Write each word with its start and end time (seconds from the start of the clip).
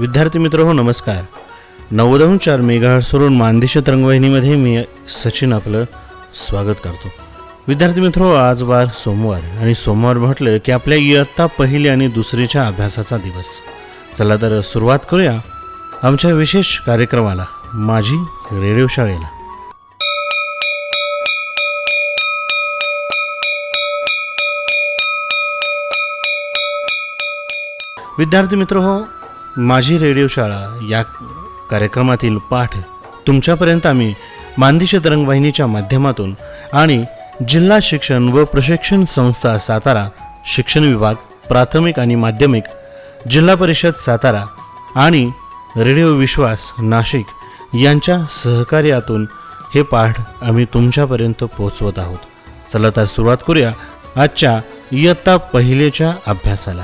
विद्यार्थी 0.00 0.38
मित्र 0.38 0.60
हो 0.60 0.72
नमस्कार. 0.72 1.24
नव्वदहून 1.90 2.38
चार 2.38 2.60
मेगाहर्सवरून 2.60 3.36
मानदेश 3.36 3.76
तरंगवाहिनीमध्ये 3.76 4.54
मी 4.56 4.84
सचिन 5.08 5.52
आपलं 5.52 5.84
स्वागत 6.34 6.74
करतो. 6.84 7.08
विद्यार्थी 7.68 8.00
मित्र 8.00 8.20
हो 8.20 8.32
आज 8.32 8.62
वार 8.62 8.86
सोमवार 8.86 9.40
आणि 9.58 9.74
सोमवार 9.74 10.16
म्हटलं 10.16 10.58
की 10.64 10.72
आपल्या 10.72 10.98
इयत्ता 10.98 11.46
पहिली 11.46 11.88
आणि 11.88 12.06
दुसरीच्या 12.06 12.66
अभ्यासाचा 12.66 13.16
दिवस. 13.16 13.46
चला 14.18 14.36
तर 14.36 14.60
सुरुवात 14.60 14.98
करूया 15.10 15.38
आमच्या 16.02 16.32
विशेष 16.32 16.78
कार्यक्रमाला 16.80 17.44
माझी 17.74 18.16
रेडिओ 18.52 18.86
शाळेला. 18.90 19.28
विद्यार्थी 28.18 28.56
मित्र 28.56 28.76
हो 28.76 29.19
माझी 29.56 29.98
रेडिओ 29.98 30.26
शाळा 30.28 30.86
या 30.90 31.02
कार्यक्रमातील 31.70 32.36
पाठ 32.36 32.76
तुमच्यापर्यंत 33.26 33.86
आम्ही 33.86 34.14
मानदेश 34.58 34.94
तरंगवाहिनीच्या 34.94 35.66
माध्यमातून 35.66 36.34
आणि 36.72 37.04
जिल्हा 37.48 37.78
शिक्षण 37.82 38.28
व 38.28 38.44
प्रशिक्षण 38.44 39.04
संस्था 39.04 39.58
सातारा 39.58 40.08
शिक्षण 40.46 40.84
विभाग 40.84 41.14
प्राथमिक 41.48 41.98
आणि 41.98 42.14
माध्यमिक 42.14 42.64
जिल्हा 43.30 43.54
परिषद 43.54 43.94
सातारा 43.94 44.44
आणि 44.96 45.30
रेडिओ 45.76 46.12
विश्वास 46.14 46.72
नाशिक 46.78 47.26
यांच्या 47.76 48.18
सहकार्यातून 48.30 49.26
हे 49.74 49.82
पाठ 49.82 50.20
आम्ही 50.42 50.64
तुमच्यापर्यंत 50.64 51.44
पोहोचवत 51.44 51.98
आहोत. 51.98 52.18
चला 52.72 52.90
तर 52.90 53.04
सुरुवात 53.04 53.36
करूया 53.48 53.72
आजच्या 54.16 54.60
इयत्ता 54.92 55.36
पहिलेच्या 55.36 56.14
अभ्यासाला. 56.26 56.82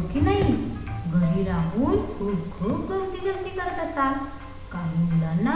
हो 0.00 0.06
की 0.08 0.20
नाही? 0.20 0.52
घरी 1.06 1.42
राहून 1.44 1.96
खूप 1.96 2.58
खूप 2.58 2.90
गमती 2.90 3.18
जमती 3.18 3.50
करत 3.50 3.78
असाल. 3.78 4.12
काही 4.72 5.02
मुलांना 5.02 5.54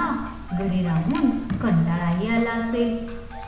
घरी 0.52 0.82
राहून 0.82 1.30
कंटाळाही 1.58 2.28
आला 2.28 2.50
असेल. 2.50 3.06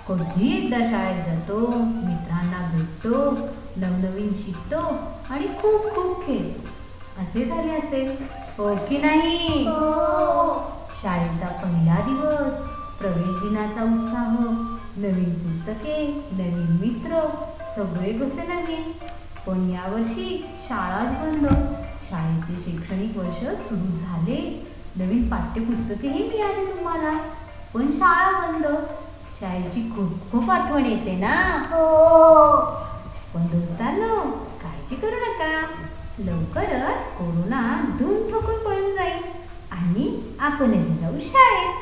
कधी 0.08 0.56
एकदा 0.56 0.78
शाळेत 0.90 1.24
जातो 1.26 1.58
मित्रांना 1.78 2.60
भेटतो 2.74 3.30
नवनवीन 3.76 4.32
शिकतो 4.36 4.80
आणि 5.30 5.46
खूप 5.46 5.94
खूप 5.94 6.26
खेळतो. 6.26 6.68
असे 7.22 7.44
झाले 7.44 7.72
असेल. 7.72 8.16
हो 8.58 8.74
की 8.88 8.98
नाही? 8.98 9.64
शाळेचा 11.02 11.48
पहिला 11.48 12.00
दिवस 12.00 12.64
प्रवेश 12.98 13.42
दिनाचा 13.42 13.82
उत्साह 13.82 14.36
नवीन 14.96 15.34
पुस्तके 15.34 16.06
नवीन 16.32 16.76
मित्र 16.80 17.20
सगळे 17.76 18.12
कसे 18.12 18.46
नवीन. 18.46 18.92
पण 19.46 19.70
यावर्षी 19.70 20.46
शाळाच 20.68 21.10
बंद. 21.20 21.46
शाळेचे 22.10 22.64
शैक्षणिक 22.64 23.16
वर्ष 23.16 23.38
सुरू 23.38 23.98
झाले. 23.98 24.66
नवीन 24.96 25.28
पाठ्यपुस्तकेही 25.28 26.28
मिळाली 26.28 26.66
तुम्हाला. 26.66 27.18
पण 27.74 27.90
शाळा 27.92 28.46
बंद. 28.46 28.66
शाळेची 29.40 29.90
खूप 29.90 30.30
खूप 30.32 30.50
आठवण 30.50 30.86
येते 30.86 31.16
ना? 31.16 31.62
पण 33.34 33.46
दोस्तांनो 33.46 34.20
काळजी 34.62 34.94
करू 34.94 35.16
नका. 35.16 35.66
लवकरच 36.18 37.06
कोरोना 37.18 37.84
धूम 37.98 38.30
ठोकून 38.30 38.64
पळून 38.64 38.94
जाईल. 38.94 39.22
आणि 39.70 40.32
आपणही 40.40 40.96
जाऊ 40.96 41.14
शाळेत. 41.20 41.74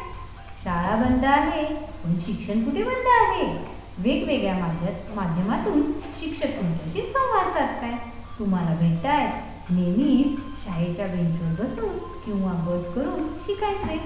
शाळा 0.64 0.96
बंद 0.96 1.24
आहे 1.24 1.74
पण 1.74 2.18
शिक्षण 2.18 2.64
कुठे 2.64 2.82
बंद 2.82 3.06
आहे? 3.06 3.73
वेगवेगळ्या 3.98 4.54
माध्यम 4.54 5.14
माध्यमातून 5.14 5.82
शिक्षक 6.20 6.46
तुमच्याशी 6.46 7.00
संवाद 7.00 7.52
साधताय 7.52 7.92
तुम्हाला 8.38 8.74
भेटताय 8.74 9.26
नेहमीच 9.70 10.64
शाळेच्या 10.64 11.06
बेंचवर 11.06 11.64
बसून 11.64 11.98
किंवा 12.24 12.52
गट 12.52 12.94
करून 12.94 13.28
शिकायचे 13.46 13.98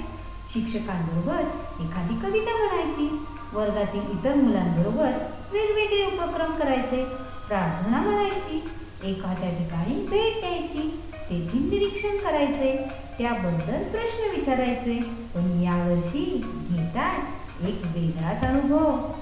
शिक्षकांबरोबर 0.53 1.41
एखादी 1.83 2.15
कविता 2.15 2.57
म्हणायची 2.57 3.27
वर्गातील 3.53 4.01
इतर 4.01 4.35
मुलांबरोबर 4.35 5.11
वेगवेगळे 5.53 6.05
उपक्रम 6.07 6.53
करायचे 6.53 7.05
प्रार्थना 7.49 8.01
म्हणायची 8.01 8.71
एखाद्या 9.05 9.51
ठिकाणी 9.51 9.95
भेट 10.07 10.41
द्यायची 10.41 11.05
तेथील 11.31 11.71
निरीक्षण 11.71 12.17
करायचे 12.17 12.91
त्याबद्दल 13.19 13.83
प्रश्न 13.83 14.31
विचारायचे. 14.37 14.99
पण 15.35 15.61
यावर्षी 15.63 16.25
घेतात 16.71 17.65
एक 17.65 17.81
वेगळाच 17.85 18.45
अनुभव. 18.45 19.13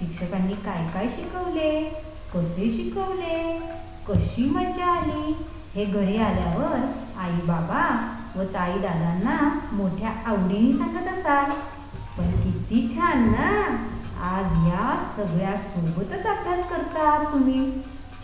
शिक्षकांनी 0.00 0.54
काय 0.54 0.90
काय 0.94 1.08
शिकवले? 1.08 1.84
कसे 2.34 2.70
शिकवले? 2.70 3.58
कशी 4.08 4.44
मजा 4.50 4.86
आली? 4.86 5.34
हे 5.74 5.84
घरी 5.84 6.16
आल्यावर 6.16 6.78
आई 7.20 7.32
बाबा 7.32 7.82
व 8.36 8.44
ताई 8.44 8.78
दादांना 8.78 9.58
मोठ्या 9.72 10.10
आवडीने 10.26 10.78
सांगत 10.78 11.08
असाल 11.08 11.50
पण 12.18 12.30
किती 12.30 12.96
छान 12.96 13.28
ना! 13.28 13.76
आज 14.22 14.44
या 14.44 15.12
सगळ्या 15.16 15.56
सोबतच 15.56 16.26
अभ्यास 16.26 16.68
करता 16.70 17.32
तुम्ही. 17.32 17.70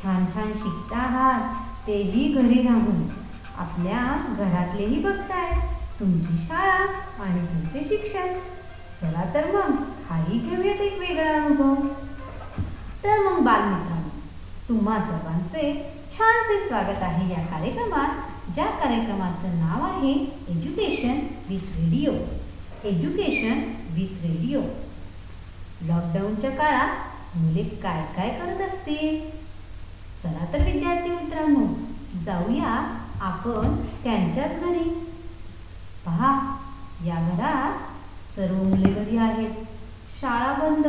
छान 0.02 0.24
छान 0.34 0.52
शिकता 0.52 0.98
आहात. 0.98 1.54
तेही 1.86 2.32
घरी 2.32 2.62
राहून. 2.62 3.08
आपल्या 3.58 4.02
घरातलेही 4.38 5.00
बघताय. 5.02 5.52
तुमची 6.00 6.36
शाळा 6.36 6.86
आणि 7.24 7.46
तुमचे 7.46 7.84
शिक्षण. 7.88 8.55
चला 9.00 9.24
तर 9.34 9.46
मग 9.54 9.72
हाही 10.08 10.38
घेऊयात 10.38 10.80
एक 10.80 10.98
वेगळा 10.98 11.30
अनुभव. 11.32 11.74
तर 13.04 13.18
मग 13.18 13.42
बालमित्रांनो 13.44 14.08
तुम्हा 14.68 14.98
सर्वांचे 15.00 15.72
छानसे 16.12 16.66
स्वागत 16.68 17.02
आहे 17.02 17.28
या 17.32 17.44
कार्यक्रमात 17.46 18.52
ज्या 18.54 18.66
कार्यक्रमाचं 18.66 19.58
नाव 19.58 19.84
आहे 19.84 20.12
education 20.48 21.18
with 21.48 21.76
radio 21.76 22.12
education 22.88 23.60
with 23.94 24.22
radio 24.22 24.60
लॉकडाऊनच्या 25.82 26.50
काळात 26.50 27.36
मुले 27.36 27.62
काय 27.82 28.04
काय 28.16 28.28
करत 28.38 28.60
असतील 28.60 29.18
चला 30.22 30.44
तर 30.52 30.64
विद्यार्थी 30.64 31.10
मित्रांनो 31.10 31.66
जाऊया 32.24 32.74
आपण 33.20 33.76
त्यांच्याच 34.04 34.60
घरी. 34.60 34.88
पहा 36.06 36.30
या 37.04 37.14
घरात 37.14 37.65
सर्व 38.36 38.54
मुले 38.54 38.92
घरी 38.92 39.16
आहेत. 39.16 39.50
शाळा 40.20 40.52
बंद. 40.52 40.86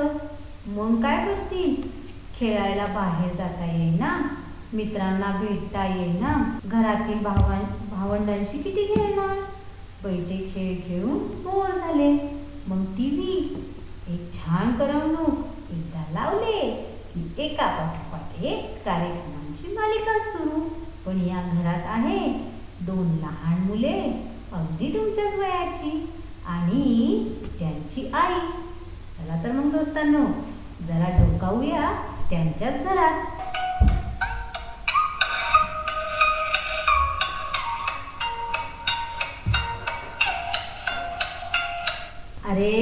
मग 0.66 1.04
काय 1.04 1.26
करतील? 1.26 1.88
खेळायला 2.40 2.86
बाहेर 2.86 3.36
जाता 3.36 3.66
येईना. 3.66 4.22
मित्रांना 4.74 5.38
भेटता 5.42 5.86
येईना. 5.86 6.60
घरातील 6.66 7.24
भावां 7.24 7.60
भावंडांशी 7.92 8.58
किती 8.58 8.86
खेळणार? 8.86 9.38
बैठे 10.04 10.52
खेळ 10.56 10.90
खेळून 10.90 11.18
बोर 11.18 11.78
झाले. 11.80 12.14
मग 12.68 12.84
टी 12.84 13.10
व्ही 13.10 13.38
एक 14.08 14.34
छान 14.34 14.72
करमणूक 14.72 15.46
एकदा 15.72 16.04
लावले 16.12 16.86
की 17.14 17.32
एका 17.38 17.68
पाठोपाठ 17.68 18.44
एक 18.44 18.86
कार्यक्रमांची 18.86 19.76
मालिका 19.76 20.20
सुरू. 20.20 20.60
पण 21.06 21.22
या 21.22 21.42
घरात 21.54 21.84
आहे 21.86 22.34
दोन 22.82 23.08
लहान 23.08 23.62
मुले 23.62 24.02
अगदी 24.54 24.94
तुमच्या 24.94 25.26
वयाची. 25.26 26.10
आणि 26.48 27.24
त्यांची 27.60 28.10
आई. 28.14 28.40
चला 29.18 29.44
तर 29.44 29.52
मग 29.52 29.72
दोस्तांनो 29.72 30.26
जरा 30.88 31.10
डोकावूया 31.18 31.90
त्यांच्याच 32.30 32.84
घरात. 32.84 33.26
अरे 42.50 42.76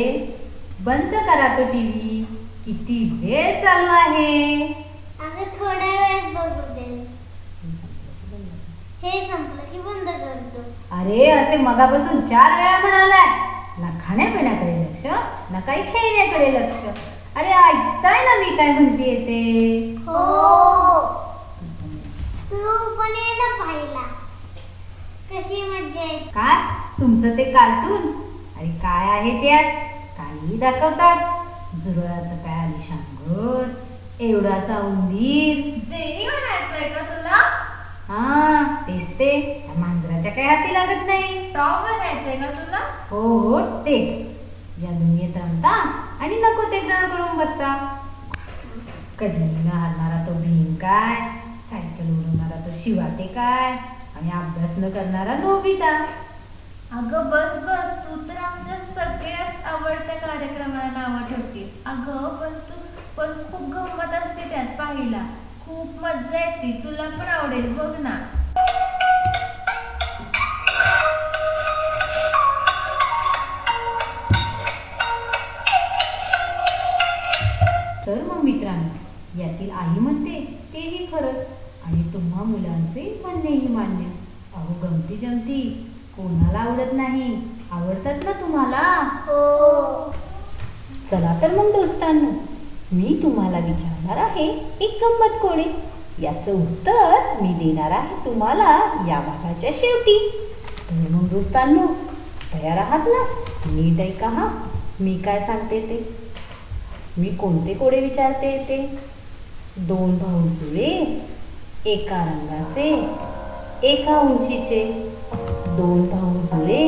बंद 0.79 1.13
करा 1.13 1.47
तो 1.57 1.63
टीव्ही 1.71 2.23
किती 2.65 2.97
वेळ 3.21 3.61
चालू 3.63 3.91
आहे. 3.91 4.67
थोड्या 5.59 5.89
वेळात 5.89 6.33
बघू 6.33 6.73
दे. 6.73 6.85
हे 9.01 9.19
संपलं 9.31 9.63
की 9.63 9.79
बंद 9.79 10.09
करतो. 10.09 10.61
अरे 10.95 11.29
असे 11.31 11.57
मगापासून 11.57 12.21
चार 12.21 12.55
वेळा 12.57 12.77
म्हणालाय. 12.79 13.44
ना 13.77 13.89
खाण्यापिण्याकडे 14.01 14.73
लक्ष 14.73 15.05
ना 15.51 15.59
काही 15.59 15.81
खेळण्याकडे 15.83 16.51
लक्ष 16.53 17.37
अरे 17.37 17.51
ऐकताय 17.53 18.21
ना 18.25 18.35
मी 18.39 18.55
काय 18.57 18.71
म्हणते 18.71 19.15
ते 19.27 19.39
हो 20.05 20.21
तू 22.51 22.95
पण 22.97 23.15
ये 23.15 23.33
ना 23.39 23.49
पाहिला 23.57 24.03
कशी 25.31 25.59
येते 25.61 26.07
काय 26.35 26.61
तुमचं 26.99 27.37
ते 27.37 27.51
कार्टून 27.53 28.07
अरे 28.57 28.67
काय 28.83 29.09
आहे 29.09 29.31
त्यात 29.41 29.71
काहीही 30.17 30.57
दाखवतात 30.59 31.75
जुरळाचं 31.75 32.35
काय 32.37 32.59
आलिशान 32.59 33.03
घर 33.25 34.23
एवढासा 34.23 34.77
उंदीर 34.79 35.57
जेरी 35.89 36.25
म्हणायचंय 36.25 36.89
का 36.89 37.01
तुला 37.05 37.41
हा 38.09 38.63
तेच 38.87 39.07
ते. 39.19 39.29
त्या 39.65 39.75
मांजराच्या 39.75 40.31
काही 40.31 40.47
हाती 40.47 40.73
लागत 40.73 41.05
नाही. 41.05 41.51
टॉम 41.53 41.81
म्हणायचंय 41.81 42.35
का 42.35 42.51
तुला? 42.51 42.79
हो 43.11 43.21
हो 43.39 43.59
तेच. 43.85 44.23
या 44.77 44.91
दुनियेत 44.91 45.37
रमता 45.37 45.69
आणि 46.21 46.35
नको 46.35 46.71
ते 46.71 46.79
ग्रहण 46.79 47.09
करून 47.09 47.37
बसता. 47.37 47.73
कधी 49.19 49.43
न 49.57 49.67
हरणारा 49.67 50.25
तो 50.27 50.33
भीम 50.33 50.73
काय? 50.75 51.15
सायकल 51.69 52.09
उडवणारा 52.09 52.59
तो 52.65 52.71
शिवा 52.75 53.07
ते 53.17 53.27
काय? 53.33 53.71
आणि 54.15 54.31
अभ्यास 54.31 54.77
न 54.77 54.89
करणारा 54.89 55.35
नोबिता. 55.37 55.91
अगं 56.91 57.29
बस 57.29 57.57
बस. 57.63 57.89
तू 57.99 58.15
तर 58.27 58.37
आमच्या 58.39 58.77
सगळ्यात 58.95 59.65
आवडत्या 59.65 60.15
कार्यक्रमाला 60.17 60.89
नावं 60.91 61.27
ठेवते 61.27 61.63
अगं 61.85 62.35
पण 62.35 62.53
तू 62.69 62.81
पण 63.17 63.33
खूप 63.51 63.69
गंमत 63.73 64.13
असते 64.15 64.49
त्यात 64.49 64.77
पाहिला 64.79 65.21
खूप 65.65 65.87
मज्जा 65.99 66.39
येते. 66.39 66.81
तुला 66.83 67.09
पण 67.09 67.27
आवडेल. 67.27 67.77
बघ 67.77 67.99
ना. 67.99 68.19
तर 78.05 78.21
मग 78.21 78.41
मित्रांनो 78.43 79.41
यातील 79.41 79.71
आई 79.71 79.99
म्हणते 79.99 80.59
तेही 80.73 81.05
खरंच. 81.05 81.45
आणि 81.85 82.13
तुम्हा 82.13 82.43
मुलांचे 82.43 83.21
म्हणणेही 83.25 83.67
मान्य. 83.67 84.05
अहो 84.55 84.73
गमती 84.83 85.17
जमती. 85.17 85.91
कोणाला 86.17 86.59
आवडत 86.59 86.93
नाही? 86.93 87.41
आवडतात 87.71 88.23
ना 88.23 88.31
तुम्हाला? 88.31 89.09
हो. 89.27 90.11
चला 91.11 91.39
तर 91.41 91.51
मग 91.51 91.71
दोस्तांनो. 91.71 92.44
मी 92.93 93.19
तुम्हाला 93.23 93.59
विचारणार 93.59 94.17
आहे 94.17 94.47
एक 94.81 95.03
गंमत 95.03 95.39
कोणी 95.41 95.63
याचं 96.19 96.51
उत्तर 96.51 97.41
मी 97.41 97.47
देणार 97.47 97.91
आहे 97.91 98.25
तुम्हाला 98.25 98.69
या 99.07 99.19
भागाच्या 99.19 99.69
शेवटी. 99.73 100.17
तर 100.89 100.93
मग 100.93 101.27
दोस्तांनो 101.27 101.87
तयार 102.53 102.77
आहात 102.77 103.07
ना? 103.07 103.23
नीट 103.65 103.99
ऐका 103.99 104.27
हा. 104.27 104.47
मी 104.99 105.17
काय 105.17 105.39
सांगते 105.39 105.79
ते? 105.79 106.15
मी 107.17 107.29
कोणते 107.29 107.73
कोडे 107.73 107.99
विचारते 107.99 108.57
ते? 108.57 108.77
दोन 109.77 110.17
भाऊ 110.17 110.47
जुळे 110.47 111.21
एका 111.85 112.23
रंगाचे 112.23 112.89
एका 113.87 114.19
उंचीचे. 114.19 114.83
दोन 115.67 116.07
भाऊ 116.07 116.33
जुळे 116.33 116.83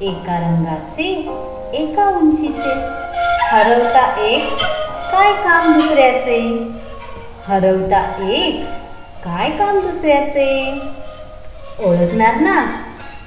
एका 0.00 0.38
रंगाचे 0.38 1.12
एका 1.74 2.08
उंचीचे. 2.08 2.74
हरवता 3.42 4.20
एक 4.20 4.42
काय 5.12 5.32
काम 5.32 5.72
दुसऱ्याचे? 5.72 6.68
हरवता 7.44 8.28
एक 8.30 8.64
काय 9.24 9.50
काम 9.50 9.78
दुसऱ्याचे? 9.80 10.80
ओळखणार 11.80 12.34
ना? 12.34 12.82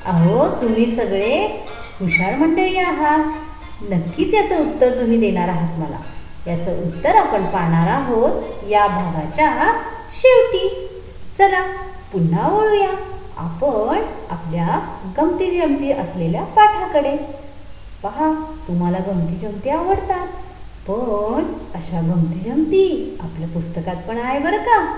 अहो 0.05 0.47
तुम्ही 0.61 0.95
सगळे 0.95 1.65
हुशार 1.99 2.35
मंडळी 2.35 2.77
आहात. 2.77 3.23
नक्कीच 3.81 4.33
याचं 4.33 4.59
उत्तर 4.59 4.89
तुम्ही 4.89 5.17
देणार 5.17 5.49
आहात 5.49 5.79
मला. 5.79 5.97
याचं 6.47 6.87
उत्तर 6.87 7.15
आपण 7.15 7.45
पाहणार 7.45 7.87
आहोत 7.87 8.41
या 8.69 8.87
भागाच्या 8.87 9.71
शेवटी. 10.11 10.89
चला 11.37 11.61
पुन्हा 12.13 12.49
ओळूया 12.51 12.89
आपण 13.37 14.01
आपल्या 14.29 14.79
गमती 15.17 15.59
जमती 15.59 15.91
असलेल्या 15.91 16.43
पाठाकडे. 16.43 17.17
पहा 18.03 18.55
तुम्हाला 18.67 18.97
गमती 18.97 19.35
जमती 19.35 19.69
आवडतात? 19.69 20.27
पण 20.87 21.43
अशा 21.75 22.01
गमती 22.01 22.39
जमती. 22.39 23.17
आपल्या 23.21 23.47
पुस्तकात 23.47 23.95
पण 24.07 24.17
आहे 24.17 24.39
बरं 24.39 24.57
का. 24.57 24.97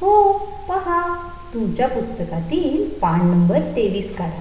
हो 0.00 0.32
पहा. 0.68 1.30
तुमच्या 1.54 1.88
पुस्तकातील 1.88 2.88
पान 2.88 3.26
नंबर 3.26 3.58
तेवीस 3.58 4.16
काढा. 4.16 4.40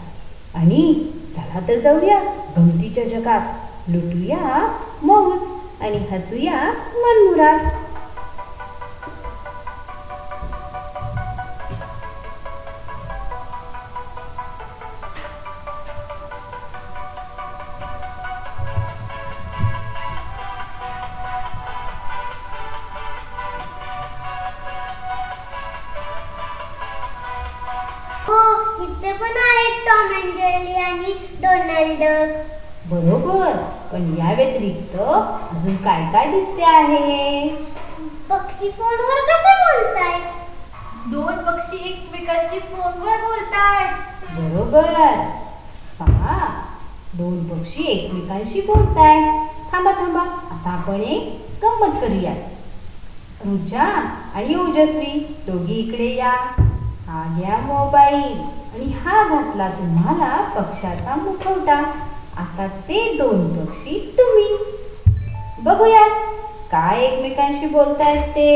आणि 0.59 1.11
चला 1.35 1.59
तर 1.67 1.79
जाऊया 1.79 2.19
गमतीच्या 2.57 3.03
जगात. 3.03 3.41
लुटूया 3.87 4.77
मौज 5.03 5.39
आणि 5.81 5.97
हसूया 5.97 6.61
मनमुरात 6.95 7.59
काय 36.13 36.25
दिसते 36.31 36.63
आहे. 36.63 37.47
पक्षी 38.29 38.69
फोनवर 38.71 39.21
कसे 39.29 39.53
बोलताय? 39.61 40.19
दोन 41.11 41.37
पक्षी 41.45 41.77
एकमेकांशी 41.89 42.59
फोनवर 42.59 43.21
बोलतायत. 43.21 43.95
बरोबर. 44.31 44.91
पहा 45.99 46.37
दोन 47.15 47.43
पक्षी 47.47 47.83
एकमेकांशी 47.83 48.61
बोलताय 48.61 49.21
थांबा 49.71 49.91
थांबा. 49.91 50.21
आता 50.21 50.69
आपण 50.69 51.01
एक 51.01 51.63
गंमत 51.63 51.99
करूया 52.01 52.33
रुचा 53.45 53.83
आणि 54.35 54.55
ओजस्वी 54.55 55.13
दोघी 55.47 55.73
इकडे 55.73 56.13
या. 56.15 56.31
हा 57.07 57.23
घ्या 57.37 57.57
मोबाईल. 57.57 58.39
आणि 58.73 58.85
हा 59.03 59.23
घातला 59.23 59.69
तुम्हाला 59.69 60.35
पक्षाचा 60.55 61.15
मुखवटा. 61.15 61.81
आता 62.37 62.67
ते 62.87 63.01
दोन 63.17 63.47
पक्षी 63.55 63.99
बोलतायत 67.73 68.29
ते? 68.33 68.47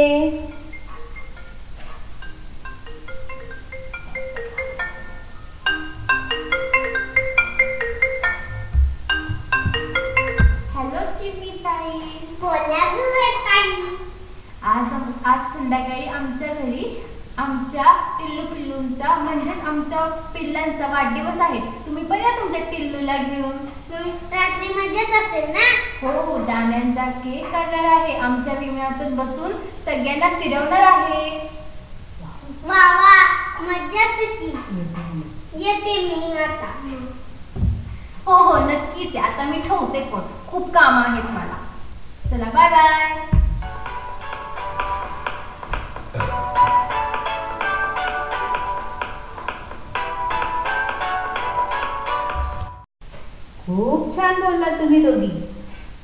छान 54.28 54.40
बोलला 54.40 54.70
तुम्ही 54.70 55.00
दोघी. 55.00 55.30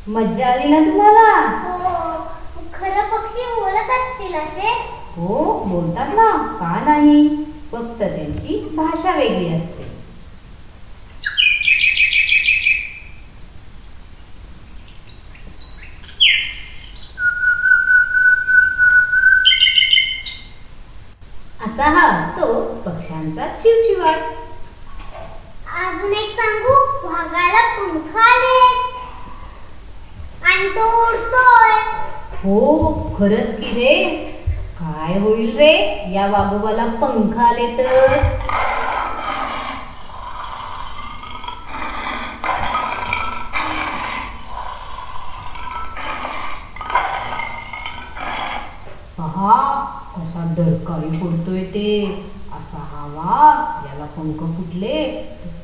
मज्जा 0.07 0.47
आली 0.47 0.65
ना 0.65 0.79
तुम्हाला? 0.79 1.27
हो 1.63 1.77
खरं 2.73 3.01
पक्षी 3.11 3.45
बोलत 3.55 3.89
असतील 3.91 4.33
असे? 4.33 4.69
हो 5.15 5.59
बोलतात 5.65 6.13
ना. 6.13 6.29
का 6.59 6.79
नाही? 6.79 7.23
फक्त 7.71 8.01
त्यांची 8.01 8.55
भाषा 8.75 9.13
वेगळी 9.13 9.47
असते. 9.49 9.72
बाबूबाला 36.53 36.86
पंख 36.98 37.38
आले 37.39 37.65
तर? 37.77 38.17
पहा 49.17 49.51
कसा 50.15 50.43
डरकाळी 50.55 51.10
फोडतोय 51.12 51.63
ते. 51.65 51.88
असा 52.51 52.77
हवा 52.88 53.38
याला 53.79 54.05
पंख 54.15 54.43
फुटले 54.55 54.98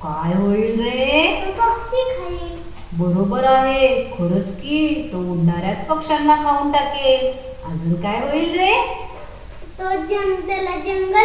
काय 0.02 0.34
होईल 0.34 0.80
रे? 0.80 1.28
बरोबर 2.92 3.44
आहे 3.46 3.82
खरंच 4.12 4.52
की 4.54 4.78
तो 5.12 5.20
उडणाऱ्याच 5.26 5.86
पक्ष्यांना 5.86 6.36
खाऊन 6.40 6.70
टाके 6.70 7.16
अजून 7.64 7.96
काय 7.98 8.20
होईल 8.20 8.54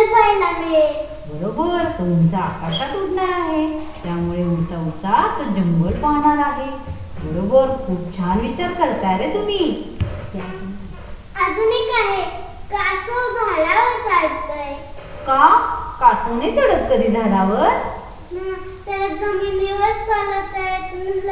जंगल 0.06 0.50
मिळेल 0.58 0.92
बरोबर 1.28 1.84
तो 1.98 2.04
उंच 2.04 2.34
आकाशात 2.36 2.96
उडणार 2.96 3.30
आहे. 3.32 3.66
त्यामुळे 4.02 4.42
उंचा 4.44 4.76
उंचा 4.78 5.22
तो 5.38 5.44
जंगल 5.52 5.92
पाहणार 6.00 6.38
आहे. 6.44 6.66
बरोबर 7.24 7.68
खूप 7.86 8.16
छान 8.16 8.40
विचार 8.40 8.72
करताय 8.72 9.16
रे 9.18 9.32
तुम्ही 9.34 9.58
अजून 11.36 11.72
एक 11.72 11.90
आहे 11.94 12.22
कासव 12.70 13.20
झाडावर 13.34 13.96
चालतंय 14.02 14.72
का 15.26 15.46
कासवने 16.00 16.50
चढत 16.52 16.90
कधी 16.90 17.08
झाडावर 17.10 17.68
ना, 18.32 18.52
त्याला 18.84 19.08
जमिनीवर 19.08 19.92
चालवता 20.06 20.68
येत 20.68 21.26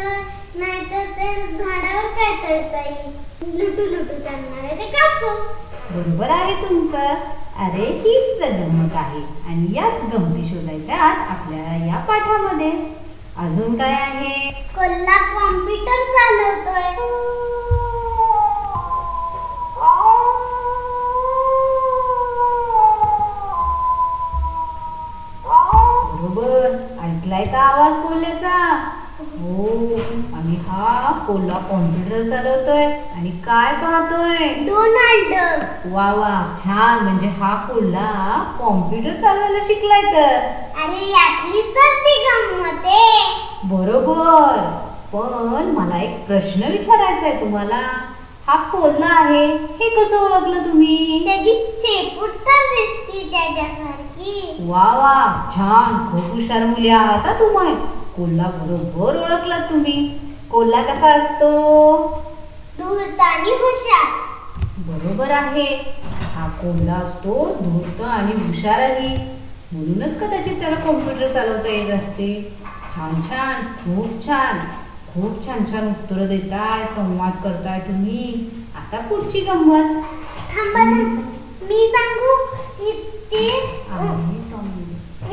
नाही 0.57 0.81
तर 0.91 1.05
ते 1.11 1.35
झाडावर 1.49 2.07
काय 2.11 2.35
चढता 2.37 2.81
येईल 2.81 3.59
लुटू 3.59 3.87
लुटू 3.87 4.19
चालणार 4.21 4.65
आहे 4.65 4.77
ते 4.79 4.91
कासव 4.91 5.43
बरोबर 5.91 6.31
आहे 6.31 6.55
तुमचं 6.63 7.15
अरे 7.63 7.87
गंमत 8.63 8.95
आहे. 8.95 9.21
आणि 9.49 9.75
याच 9.75 10.15
गमती 10.15 10.49
शोधायच्यात 10.49 11.31
आपल्या 11.31 11.87
या 11.87 12.05
पाठामध्ये. 12.09 12.71
अजून 13.37 13.79
काय 13.79 13.93
आहे? 13.93 14.51
कोल्हा 14.51 15.17
कॉम्प्युटर 15.17 16.01
चालवतोय. 16.13 16.95
बरोबर. 26.15 26.71
ऐकलाय 27.03 27.45
का 27.45 27.59
आवाज 27.59 27.93
कोल्ह्याचा? 27.93 28.89
हो 29.43 29.67
आणि 30.37 30.57
हा 30.57 31.13
कोल्हा 31.27 31.59
कॉम्प्युटर 31.59 32.31
चालवतोय. 32.31 32.85
आणि 33.17 33.31
काय 33.31 33.73
पाहतोय? 33.73 34.49
डोनाल्ड. 34.49 35.35
वा 35.93 36.13
वा 36.13 36.57
छान. 36.65 36.99
म्हणजे 36.99 37.27
हा 37.27 37.55
कोल्हा 37.55 38.43
कॉम्प्युटर 38.59 39.21
चालवायला 39.21 39.59
शिकलाय 39.63 40.03
तर. 40.03 40.37
अरे 40.83 41.11
यातली 41.11 41.63
तर 41.63 41.95
ती 42.05 42.17
गंमत 42.25 42.87
आहे. 42.87 43.35
बरोबर. 43.65 44.61
पण 45.13 45.71
मला 45.71 45.99
एक 45.99 46.27
प्रश्न 46.27 46.63
विचारायचा 46.63 47.27
आहे 47.27 47.41
तुम्हाला. 47.41 47.81
हा 48.47 48.57
कोल्हा 48.71 49.15
आहे 49.15 49.47
हे 49.55 49.89
कसं 49.89 50.17
ओळखलं 50.17 50.65
तुम्ही? 50.65 51.25
त्याची 51.25 51.55
चेपूट 51.83 52.29
तर 52.29 52.63
दिसती 52.75 53.31
त्याच्यासारखी. 53.31 54.57
वा 54.61 54.85
वा 54.85 55.51
छान. 55.57 56.11
खूप 56.11 56.35
हुशार 56.35 56.65
मुली 56.65 56.89
आहात 56.89 57.27
हा 57.27 57.33
तुम्ही. 57.33 57.75
कोल्हा 58.17 58.49
बरोबर 58.51 59.17
ओळखलात 59.17 59.71
तुम्ही. 59.71 60.19
कोल्हा 60.51 60.83
कसा 60.83 61.13
असतो? 61.13 61.51
धूर्त 62.79 63.21
आणि 63.21 63.51
हुशार. 63.51 64.07
बरोबर 64.79 65.31
आहे. 65.31 65.77
हा 66.35 66.49
कोल्हा 66.49 66.97
असतो 66.97 67.55
धूर्त 67.61 68.01
आणि 68.01 68.33
हुशारही. 68.33 69.17
म्हणूनच 69.73 70.19
कदाचित 70.21 70.61
त्याला 70.61 70.77
कॉम्प्युटर 70.77 71.33
चालवता 71.33 71.69
येत 71.69 71.91
असते? 71.91 72.57
छान 72.97 73.15
छान 73.23 73.63
खूप 73.63 74.27
छान. 74.27 74.59
खूप 75.15 75.47
छान 75.47 75.65
छान 75.73 75.89
उत्तरं 75.89 76.27
देताय 76.27 76.85
संवाद 76.87 77.33
करताय 77.45 77.81
तुम्ही. 77.81 78.51
आता 78.77 79.01
पुढची 79.01 79.41
गंमत. 79.41 80.03
थांबा. 80.55 80.85
मी 81.63 81.93
सांगू? 81.97 82.33
इथे. 82.89 83.47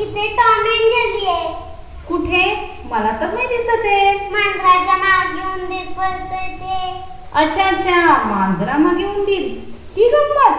इथे 0.02 0.28
टॉम 0.28 0.60
अँड 0.60 0.90
जेरी 0.92 1.26
आहे. 1.26 1.69
कुठे? 2.10 2.44
मला 2.90 3.10
तर 3.20 3.34
नाही 3.34 3.46
दिसत 3.46 3.84
आहे. 3.84 4.12
मांजराच्या 4.12 4.96
मागे 4.96 5.40
उंदीर 5.52 5.92
पळतोय 5.98 6.46
ते. 6.48 7.02
अच्छा 7.32 7.64
अच्छा. 7.64 8.00
मांजरा 8.24 8.76
मागे 8.78 9.04
उंदीर 9.04 9.42
ही 9.96 10.08
गंमत. 10.08 10.58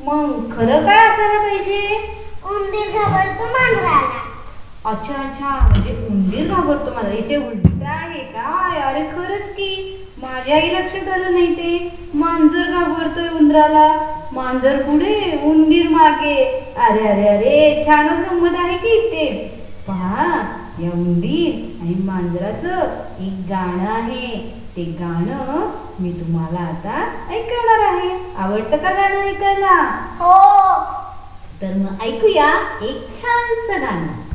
मग 0.00 0.56
खरं 0.56 0.86
काय 0.86 1.08
असायला 1.08 1.38
पाहिजे? 1.38 1.96
उंदीर 2.44 2.98
घाबरतो 2.98 3.44
मांजराला. 3.44 4.22
अच्छा 4.84 5.14
अच्छा. 5.14 5.58
म्हणजे 5.68 6.06
उंदीर 6.10 6.52
घाबरतो 6.54 6.90
मला. 6.96 7.14
इथे 7.14 7.36
उलट 7.36 7.82
आहे 7.86 8.20
काय? 8.20 8.80
अरे 8.80 9.02
खरंच 9.02 9.48
की. 9.50 9.92
माझ्याही 10.18 10.74
लक्षात 10.74 11.08
आलं 11.08 11.32
नाही 11.32 11.52
ते. 11.54 11.98
मांजर 12.14 12.70
घाबरतोय 12.70 13.28
उंदराला. 13.28 13.88
मांजर 14.32 14.82
पुढे 14.82 15.40
उंदीर 15.44 15.88
मागे. 15.88 16.44
अरे 16.76 17.08
अरे 17.08 17.28
अरे. 17.28 17.84
छानच 17.86 18.28
गंमत 18.28 18.56
आहे 18.56 18.76
की 18.76 18.88
इथे. 18.88 19.55
पहा 19.86 20.24
या 20.78 20.90
उंदीर 20.90 21.82
आणि 21.82 21.94
मांजराचं 21.94 22.80
एक 23.20 23.46
गाणं 23.48 23.92
आहे. 23.92 24.56
ते 24.76 24.84
गाणं 24.84 25.70
मी 26.00 26.12
तुम्हाला 26.12 26.58
आता 26.58 27.04
ऐकवणार 27.30 27.94
आहे. 27.94 28.34
आवडतं 28.36 28.76
का 28.76 28.90
गाणं 28.90 29.16
ऐकायला? 29.16 30.06
हो. 30.18 30.32
तर 31.62 31.74
मग 31.74 32.02
ऐकूया 32.02 32.78
एक 32.82 33.08
छानसं 33.08 33.80
गाणं. 33.80 34.25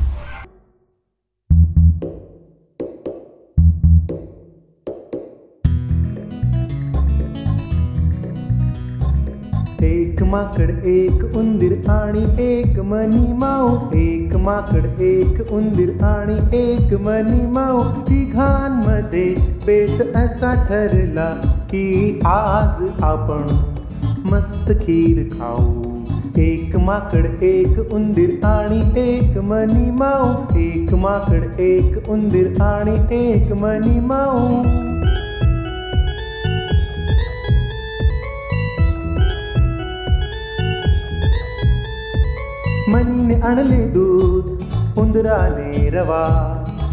एक 9.82 10.22
माकड, 10.22 10.84
एक 10.84 11.36
उंदीर 11.36 11.90
आणि 11.90 12.42
एक 12.42 12.78
मनी 12.78 13.32
माऊ। 13.32 13.76
एक 13.94 14.36
माकड, 14.36 15.00
एक 15.00 15.52
उंदीर 15.52 16.04
आणि 16.04 16.56
एक 16.56 16.94
मनी 17.00 17.46
माऊ। 17.46 17.82
तिघांमध्ये 17.82 19.34
बेत 19.66 20.16
असा 20.16 20.64
ठरला 20.64 21.30
की 21.70 22.20
आज 22.24 22.86
आपण 23.02 23.46
मस्त 24.24 24.70
खीर 24.70 25.34
खाऊ। 25.34 25.82
एक 26.36 26.76
माकड, 26.76 27.42
एक 27.42 27.92
उंदीर 27.92 28.44
आणि 28.44 28.80
एक 28.96 29.38
मनी 29.38 29.90
माऊ। 29.90 30.58
एक 30.58 30.94
माकड, 30.94 31.60
एक 31.60 32.02
उंदीर 32.08 32.62
आणि 32.62 33.16
एक 33.16 33.52
मनी 33.52 34.00
माऊ। 34.00 34.62
मनीने 42.92 43.34
आणले 43.48 43.84
दूध 43.92 44.98
उंदराने 45.00 45.88
रवा 45.90 46.24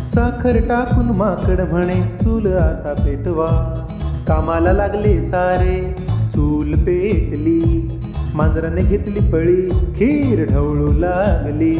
साखर 0.07 0.59
टाकून 0.67 1.09
माकड 1.17 1.59
म्हणे 1.71 2.01
चूल 2.21 2.45
आता 2.57 2.93
पेटवा 3.03 3.47
कामाला 4.27 4.71
लागले 4.73 5.19
सारे 5.25 5.81
चूल 6.35 6.73
पेटली 6.85 7.59
मांजराने 8.35 8.81
घेतली 8.81 9.19
पळी 9.31 9.69
खीर 9.95 10.45
ढवळू 10.49 10.91
लागली 10.99 11.73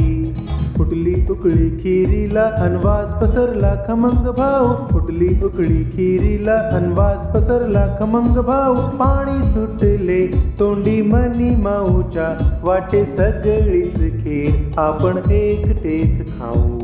फुटली 0.80 1.26
उकळी 1.30 1.70
खिरीला 1.70 2.52
अनवास 2.58 3.14
पसरला 3.14 3.76
खमंग 3.88 4.28
भाऊ. 4.28 4.88
फुटली 4.92 5.40
उकळी 5.44 5.84
खिरीला 5.84 6.70
अनवास 6.74 7.34
पसरला 7.34 7.98
खमंग 8.00 8.38
भाऊ. 8.38 8.76
पाणी 8.76 9.44
सुटले 9.44 10.28
तोंडी 10.60 11.02
मनी 11.02 11.56
माऊच्या. 11.56 12.60
वाटे 12.64 13.06
सगळीच 13.06 13.96
खीर 13.96 14.80
आपण 14.80 15.32
एकटेच 15.32 16.28
खाऊ. 16.28 16.80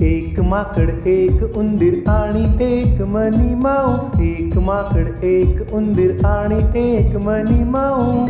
एक 0.00 0.40
माकड 0.40 1.06
एक 1.06 1.56
उंदीर 1.56 2.10
आणि 2.10 2.64
एक 2.64 3.02
मनी 3.02 3.54
माऊ. 3.54 4.22
एक 4.22 4.58
माकड 4.58 5.24
एक 5.24 5.66
उंदीर 5.72 6.24
आणि 6.24 6.80
एक 6.80 7.16
मनी 7.16 7.64
माऊ. 7.64 8.26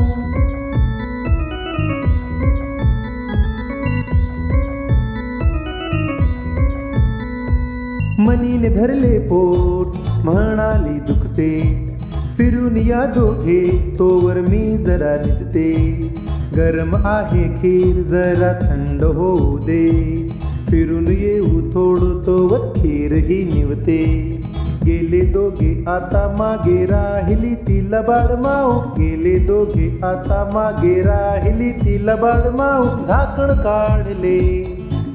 मनीने 8.27 8.69
धरले 8.69 9.19
पोट 9.19 9.99
म्हणाली 10.25 10.99
दुखते. 10.99 11.87
फिरून 12.37 12.77
या 12.77 13.05
दोघे 13.07 13.95
तोवर 13.99 14.35
मी 14.35 14.79
जरा 14.79 15.17
निजते. 15.17 15.73
गरम 16.57 16.97
आहे 17.07 17.43
खीर 17.43 18.03
जरा 18.03 18.53
थंड 18.53 19.03
होऊ 19.03 19.59
दे. 19.59 19.87
फिरून 20.69 21.07
येऊ 21.09 21.61
थोडं 21.61 22.21
तोवर 22.27 22.59
खीरही 22.59 23.45
निवते. 23.55 24.01
गेले 24.85 25.21
दोघे 25.21 25.85
आता 25.87 26.37
मागे 26.39 26.87
राहिली 26.87 27.55
ती 27.55 27.81
लबाड 27.91 28.39
माऊ. 28.39 28.79
गेले 28.79 29.39
दोघे 29.39 30.01
आता 30.03 30.51
मागे 30.55 31.03
राहिली 31.03 31.71
तिला 31.71 32.15
लबाड 32.15 32.47
माऊ. 32.61 32.85
झाकण 33.07 33.55
काढले 33.55 34.65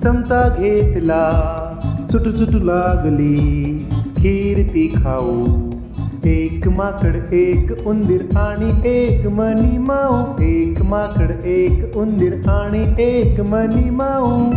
चमचा 0.04 0.48
घेतला. 0.50 1.32
चुटू 2.12 2.32
चुटू 2.32 2.58
लागली 2.58 3.62
ती 4.64 4.88
खाऊ। 4.88 5.46
एक 6.26 6.68
माकड, 6.68 7.34
एक 7.34 7.88
उंदीर 7.88 8.38
आणि 8.38 8.90
एक 8.90 9.28
मनी 9.28 9.78
माऊ। 9.78 10.44
एक 10.44 10.82
माकड, 10.82 11.46
एक 11.46 11.98
उंदीर 11.98 12.50
आणि 12.50 12.96
एक 13.00 13.40
मनी 13.40 13.90
माऊ। 13.90 14.52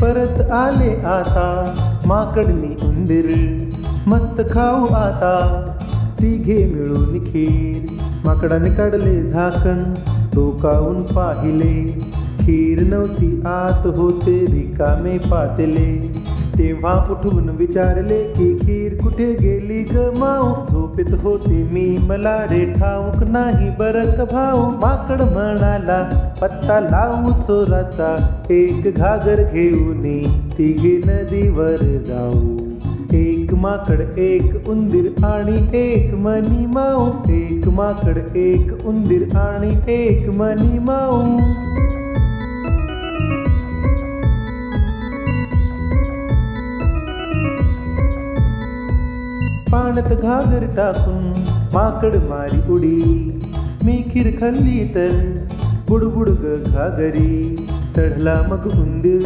परत 0.00 0.50
आले 0.50 0.94
आता, 0.94 1.74
माकडनी 2.06 2.86
उंदीर। 2.86 3.58
मस्त 4.06 4.40
खाऊ 4.52 4.84
आता, 4.84 5.64
तिघे 6.20 6.70
मिळून 6.74 7.24
खीर। 7.24 7.97
माकडाने 8.28 8.70
काढले 8.70 9.22
झाकण 9.22 9.78
डोकावून 10.34 11.02
पाहिले. 11.02 12.02
खीर 12.40 12.82
नव्हती 12.82 13.42
आत 13.46 13.86
होते 13.86 14.40
रिकामे 14.40 15.18
पातेले. 15.18 16.18
तेव्हा 16.58 17.04
उठून 17.10 17.48
विचारले 17.48 18.24
की 18.24 18.58
खीर 18.58 19.02
कुठे 19.02 19.32
गेली 19.32 19.82
ग 19.82 19.96
माऊ? 19.96 20.72
झोपेत 20.72 21.14
होते 21.22 21.62
मी 21.72 21.96
मला 22.08 22.46
रे 22.50 22.72
ठाऊक 22.72 23.28
नाही 23.28 23.70
बरं 23.70 24.04
का 24.04 24.24
भाऊ? 24.24 24.70
माकड 24.70 25.22
म्हणाला 25.22 26.02
पत्ता 26.42 26.80
लावू 26.80 27.32
चोराचा 27.32 28.40
एक 28.50 28.94
घागर 28.96 29.42
घेऊन 29.42 30.22
तिघे 30.58 31.00
नदीवर 31.06 31.76
जाऊ. 31.80 32.67
एक 33.14 33.54
माकड 33.54 34.18
एक 34.18 34.68
उंदीर 34.68 35.24
आणि 35.24 35.66
एक 35.72 36.14
मनी 36.14 36.66
माऊ. 36.66 37.10
एक 37.30 37.68
माकड 37.68 38.36
एक 38.36 38.78
उंदीर 38.86 39.36
आणि 39.36 39.80
एक 39.88 40.28
मनी 40.28 40.78
माऊ. 40.78 41.38
पाण्यात 49.72 50.18
घागर 50.20 50.66
टाकून 50.76 51.20
माकड 51.74 52.14
मारी 52.14 52.72
उडी. 52.72 53.28
मी 53.84 54.04
खीर 54.08 54.36
खाल्ली 54.40 54.84
तर 54.94 55.34
बुडबुड 55.88 56.28
ग 56.28 56.62
घागरी. 56.66 57.66
चढला 57.96 58.42
मग 58.48 58.66
उंदीर 58.66 59.22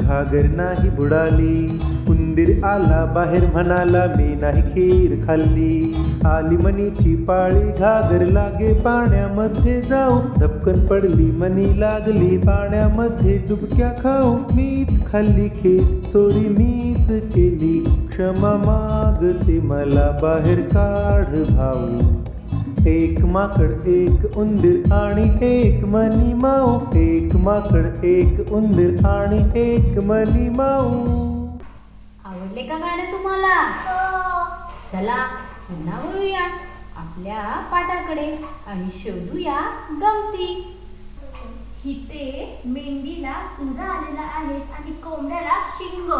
घागर 0.00 0.46
नाही 0.54 0.90
बुडाली. 0.90 1.80
उंदीर 2.08 2.64
आला 2.64 3.04
बाहेर 3.04 3.44
म्हणाला 3.52 4.06
मी 4.16 4.34
नाही 4.34 4.62
खीर 4.62 5.26
खाल्ली. 5.26 5.94
आली 6.24 6.56
मनीची 6.56 7.14
पाळी 7.16 7.60
घागर 7.60 8.24
लागे 8.26 8.72
पाण्यामध्ये 8.72 9.82
जाऊ 9.82 10.18
धपकन 10.40 10.86
पडली. 10.86 11.30
मनी 11.30 11.80
लागली 11.80 12.36
पाण्यामध्ये 12.36 13.36
डुबक्या 13.48 13.92
खाऊ 13.98 14.36
मीच 14.36 15.12
खाल्ली 15.12 15.48
खीर. 15.48 16.02
चोरी 16.12 16.48
मीच 16.48 17.32
केली 17.34 17.84
क्षमा 18.08 18.56
मागते 18.56 19.60
मला 19.60 20.10
बाहेर 20.22 20.60
काढ 20.60 21.34
भाऊ. 21.50 22.14
एक 22.86 23.24
माकड 23.24 23.86
एक 23.86 24.38
उंदीर 24.38 24.92
आणि 24.92 25.30
एक 25.42 25.84
मनी 25.84 26.32
माऊ. 26.34 26.98
एक 26.98 27.36
माकड 27.36 28.04
एक 28.04 28.52
उंदीर 28.52 29.06
आणि 29.06 29.60
एक 29.60 29.98
मनी 29.98 30.48
माऊ. 30.48 31.35
आवडले 32.56 32.68
का 32.68 32.76
गाणं 32.76 33.12
तुम्हाला? 33.12 33.54
हो. 33.86 34.44
चला 34.92 35.24
पुन्हा 35.68 36.00
वळूया 36.00 36.44
आपल्या 36.96 37.42
पाठाकडे 37.72 38.36
आणि 38.66 38.88
शोधूया 38.92 39.60
गमती. 39.90 40.72
इथे 41.84 42.60
मेंढीला 42.64 43.32
तुरा 43.58 43.84
आलेला 43.84 44.22
आहे 44.22 44.54
आणि 44.54 44.90
कोंबड्याला 44.90 45.58
शिंग. 45.74 46.10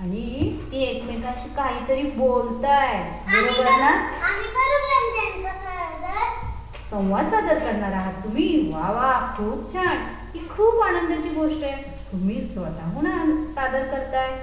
आणि 0.00 0.56
ते 0.72 0.78
एकमेकांशी 0.78 1.48
काहीतरी 1.48 2.02
बोलतायत. 2.02 3.28
आम्ही 3.28 3.50
बरोबर 3.50 3.70
ना? 3.70 3.90
संवाद 6.90 7.30
सादर 7.30 7.58
करणार 7.58 7.92
आहात 7.92 8.22
तुम्ही. 8.24 8.72
वा 8.72 8.90
वा 8.90 9.34
खूप 9.36 9.72
छान. 9.72 9.96
ही 10.34 10.48
खूप 10.48 10.82
आनंदाची 10.82 11.28
गोष्ट 11.28 11.64
आहे. 11.64 11.91
तुम्ही 12.12 12.40
स्वतःहून 12.46 13.06
सादर 13.52 13.86
करताय. 13.86 14.38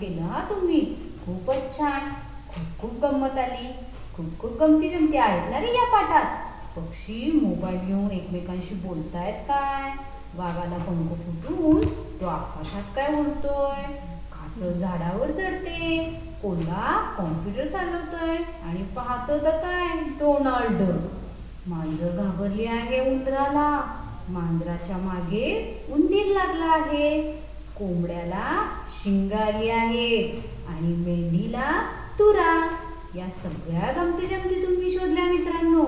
केलं 0.00 0.22
हा 0.22 0.40
तुम्ही? 0.50 0.80
खूपच 1.26 1.76
छान. 1.78 2.08
खूप 2.48 2.80
खूप 2.80 3.04
गंमत 3.04 3.38
आली. 3.38 3.66
खूप 4.16 4.38
खूप 4.38 4.52
गमती 4.60 4.88
जमती. 4.88 5.16
आहेत 5.16 5.50
ना 5.50 5.58
रे 5.58 5.74
या 5.74 5.84
पाठात? 5.92 6.26
पक्षी 6.76 7.30
मोबाईल 7.32 7.78
घेऊन 7.86 8.10
एकमेकांशी 8.10 8.74
बोलतायत 8.74 9.34
काय? 9.48 9.90
वाघाला 10.34 10.78
पंख 10.78 11.14
फुटून 11.16 11.80
तो 12.20 12.26
आकाशात 12.26 12.94
काय 12.96 13.14
उडतोय? 13.20 13.82
कासव 14.32 14.72
झाडावर 14.80 15.30
चढते. 15.30 16.02
कोल्हा 16.42 17.14
कॉम्प्युटर 17.16 17.68
चालवतोय. 17.68 18.36
आणि 18.62 18.82
पाहतो 18.96 19.38
तर 19.44 19.56
काय? 19.56 19.88
डोनाल्ड. 20.20 20.82
मांजर 21.66 22.10
घाबरली 22.10 22.66
आहे 22.66 23.00
उंदराला. 23.00 23.68
मांजराच्या 24.28 24.96
मागे 24.96 25.46
उंदीर 25.90 26.32
लागला 26.32 26.66
आहे. 26.66 27.20
कोंबड्याला 27.78 28.62
शिंग 29.04 29.32
आली 29.32 29.68
आहे 29.70 30.26
आणि 30.68 30.94
मेंढीला 30.96 31.70
तुरा. 32.18 32.68
या 33.14 33.26
सगळ्या 33.42 33.92
गमती 33.92 34.26
जमती 34.26 34.66
तुम्ही 34.66 34.90
शोधल्या 34.90 35.24
मित्रांनो. 35.24 35.84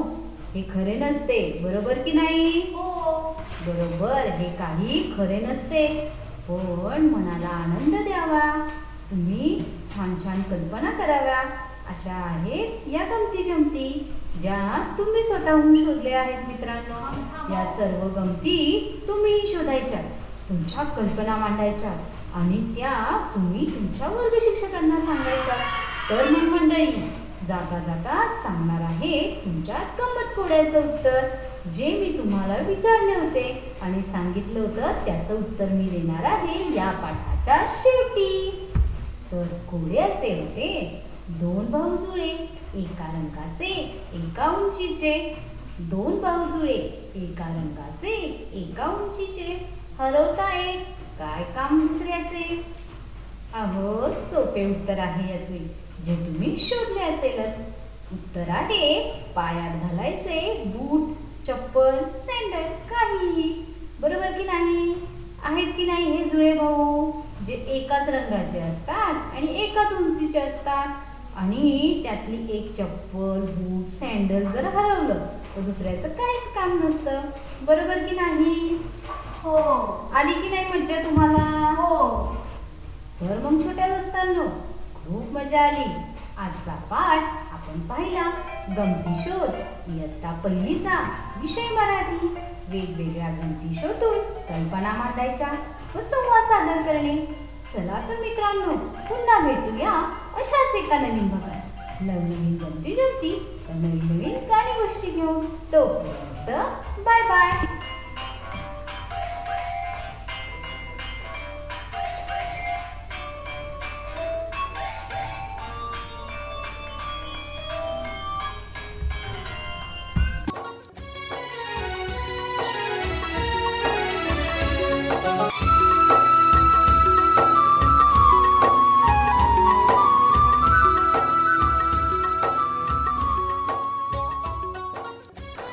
हे 0.55 0.62
खरे 0.74 0.94
नसते 0.94 1.59
बरोबर 1.62 1.98
की 1.98 2.12
नाही? 2.12 2.59
हो. 2.59 3.37
बरोबर 3.66 4.18
हे 4.18 4.44
काही 4.44 5.14
खरे 5.16 5.40
नसते. 5.40 6.09
पण 6.48 7.02
मनाला 7.02 7.48
आनंद 7.48 8.05
द्यावा. 8.05 8.68
तुम्ही 9.11 9.64
छान 9.94 10.14
छान 10.24 10.42
कल्पना 10.42 10.90
कराव्या. 10.90 11.40
अशा 11.88 12.14
आहेत 12.14 12.88
या 12.88 13.02
गमती 13.05 13.42
जमती 13.42 14.14
ज्या 14.40 14.94
तुम्ही 14.98 15.22
स्वतःहून 15.22 15.85
शोधल्या 15.85 16.20
आहेत 16.20 16.48
मित्रांनो. 16.48 17.00
या 17.55 17.64
सर्व 17.64 18.20
गमती 18.20 18.59
तुम्ही 19.09 19.46
शोधायच्या 19.46 20.00
तुमच्या 20.48 20.83
कल्पना 20.83 21.37
मांडायच्या. 21.37 21.96
आणि 22.37 22.57
त्या 22.77 22.94
तुम्ही 23.35 23.66
तुमच्या 23.66 24.09
वर्ग 24.09 24.38
शिक्षकांना 24.40 25.01
सांगायचा. 25.01 25.57
तर 26.11 26.29
मग 26.31 26.49
मंडळी 26.49 26.87
जाता 27.49 27.79
जाता 27.79 28.25
सांगणार 28.42 28.81
आहे 28.83 29.20
तुमच्या 29.44 29.77
गंमत 29.99 30.35
कोड्याचं 30.37 30.79
उत्तर. 30.79 31.27
जे 31.77 31.90
मी 31.90 32.18
तुम्हाला 32.18 32.57
विचारले 32.57 33.14
होते 33.14 33.75
आणि 33.83 34.03
सांगितलं 34.03 34.61
होतं 34.61 35.05
त्याचं 35.05 35.35
उत्तर 35.35 35.68
मी 35.68 35.88
देणार 35.88 36.25
आहे 36.25 36.59
या 36.75 36.90
पाठाच्या 36.90 37.64
शेवटी. 37.68 38.51
तर 39.33 39.46
कोडे 39.70 39.99
असे 39.99 40.33
होते. 40.40 41.03
दोन 41.29 41.70
भाऊ 41.70 41.96
जुळे 41.96 42.29
एका 42.75 43.07
रंगाचे 43.07 43.70
एका 44.14 44.51
उंचीचे. 44.51 45.14
दोन 45.79 46.20
भाऊ 46.20 46.59
जुळे 46.59 46.79
एका 47.16 47.49
रंगाचे 47.49 48.14
एका 48.53 48.87
उंचीचे. 48.87 49.68
हरवता 49.99 50.53
एक 50.59 50.87
काय 51.18 51.42
काम 51.44 51.87
दुसऱ्याचे? 51.87 52.64
अहो 53.55 54.12
सोपे 54.12 54.64
उत्तर 54.70 54.98
आहे 54.98 55.33
याचे. 55.33 55.59
जे 56.05 56.16
तुम्ही 56.16 56.57
शोधले 56.59 57.05
असेलच. 57.05 57.61
उत्तर 58.12 58.48
आहे 58.48 59.00
पायात 59.37 59.83
घालायचे 59.83 60.62
बूट 60.66 61.14
चप्पल 61.46 61.96
सँडल 61.98 62.68
काहीही. 62.90 63.64
बरोबर 64.00 64.31
की 64.31 64.44
नाही? 64.44 64.94
आहेत 65.44 65.72
की 65.76 65.87
नाही 65.87 66.05
हे 66.05 66.24
जुळे 66.24 66.52
भाऊ? 66.52 67.11
जे 67.46 67.52
एकाच 67.52 68.09
रंगाचे 68.09 68.59
असतात 68.59 69.35
आणि 69.35 69.46
एकाच 69.62 69.92
उंचीचे 69.92 70.38
असतात. 70.38 70.88
आणि 71.37 72.00
त्यातली 72.02 72.57
एक 72.57 72.72
चप्पल 72.76 73.40
बूट 73.40 73.88
सँडल 73.88 74.44
जर 74.44 74.64
हरवलं 74.64 75.18
तर 75.57 75.61
दुसऱ्याचं 75.61 76.09
काहीच 76.09 76.55
काम 76.55 76.87
नसतं. 76.87 77.20
बरोबर 77.62 77.98
की 77.98 78.16
नाही? 78.16 78.76
हो. 79.46 80.11
आली 80.14 80.32
की 80.32 80.48
नाही 80.48 80.64
मज्जा 80.64 80.96
तुम्हाला? 80.96 81.74
हो. 81.82 82.35
तर 83.20 83.38
मग 83.38 83.62
छोट्या 83.64 83.87
दोस्तांनो 83.88 84.44
खूप 84.94 85.32
मजा 85.32 85.61
आली. 85.61 85.85
आजचा 86.38 86.74
पाठ 86.74 87.20
आपण 87.52 87.80
पाहिला 87.80 88.30
गमती 88.76 89.14
शोध. 89.16 89.50
इयत्ता 89.88 90.32
पहिलीचा 90.44 90.98
विषय 91.42 91.68
मराठी. 91.74 92.26
वेगवेगळ्या 92.68 93.28
गमती 93.28 93.74
शोधून 93.74 94.18
कल्पना 94.18 94.92
मांडायच्या 94.92 95.48
व 95.94 95.98
संवाद 95.98 96.44
सादर 96.44 96.82
करणे. 96.82 97.16
चला 97.74 98.00
तर 98.09 98.20
मित्रांनो 98.20 98.72
पुन्हा 99.09 99.38
भेटूया 99.40 99.92
अशाच 100.37 100.74
एका 100.74 100.98
नवीन 100.98 101.28
भागात. 101.28 102.02
नवीन 102.02 102.59
गमती 102.62 102.94
जमती 102.94 103.64
तर 103.68 103.74
नवीन 103.74 104.04
नवीन 104.04 104.35
गाणी 104.35 104.72
गोष्टी 104.72 105.11
घेऊन. 105.11 105.46
तोपर्यंत 105.46 106.50
बाय 107.04 107.22
बाय. 107.22 107.50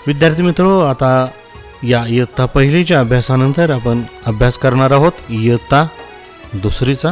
विद्यार्थी 0.08 0.42
मित्र 0.42 0.64
आता 0.90 1.28
या 1.84 2.04
इयत्ता 2.08 2.46
पहिलीच्या 2.46 3.00
अभ्यासानंतर 3.00 3.70
आपण 3.72 4.02
अभ्यास 4.26 4.58
करणार 4.58 4.92
आहोत. 4.92 5.12
इयत्ता 5.30 5.88
दुसरीचा. 6.54 7.12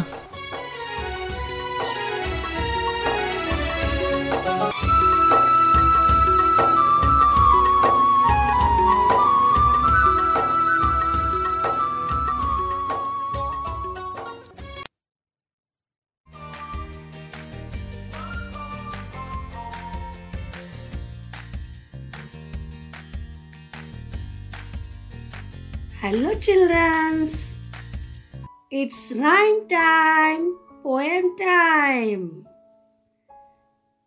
It's 28.74 29.12
rhyme 29.18 29.68
time, 29.68 30.58
poem 30.82 31.36
time. 31.36 32.48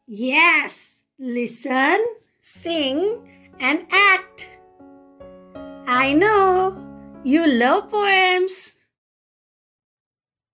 Yes, 0.07 1.01
listen, 1.19 2.03
sing, 2.41 3.29
and 3.61 3.85
act. 3.91 4.59
I 5.87 6.15
know 6.15 6.81
you 7.23 7.47
love 7.47 7.91
poems. 7.91 8.87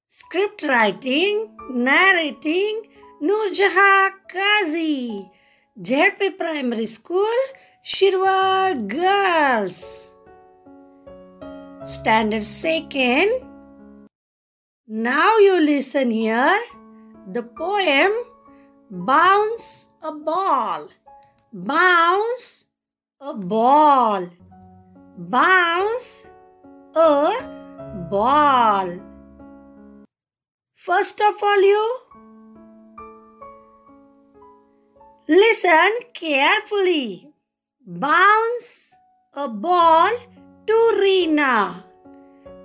Script 0.08 0.64
writing, 0.64 1.56
narrating, 1.70 2.82
Nurjahan 3.22 4.10
Kazi, 4.28 5.30
JP 5.80 6.36
Primary 6.36 6.86
School, 6.86 7.38
Shirwar 7.84 8.74
Girls. 8.88 10.12
Standard 11.84 12.42
second. 12.42 13.49
Now 14.92 15.38
you 15.38 15.60
listen 15.60 16.10
here. 16.10 16.58
The 17.30 17.44
poem 17.44 18.10
Bounce 18.90 19.88
a 20.02 20.10
Ball. 20.10 20.88
Bounce 21.52 22.66
a 23.20 23.34
ball. 23.34 24.28
Bounce 25.16 26.32
a 26.96 27.30
ball. 28.10 28.98
First 30.74 31.20
of 31.20 31.40
all, 31.40 31.62
you 31.62 31.98
listen 35.28 36.00
carefully. 36.14 37.30
Bounce 37.86 38.96
a 39.36 39.46
ball 39.46 40.10
to 40.66 40.98
Rina. 41.00 41.84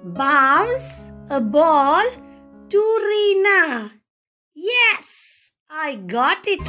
Bounce 0.04 1.12
a 1.30 1.42
ball 1.42 2.04
to 2.70 3.00
Rina. 3.08 3.92
Yes, 4.54 5.52
I 5.70 5.96
got 5.96 6.48
it. 6.48 6.66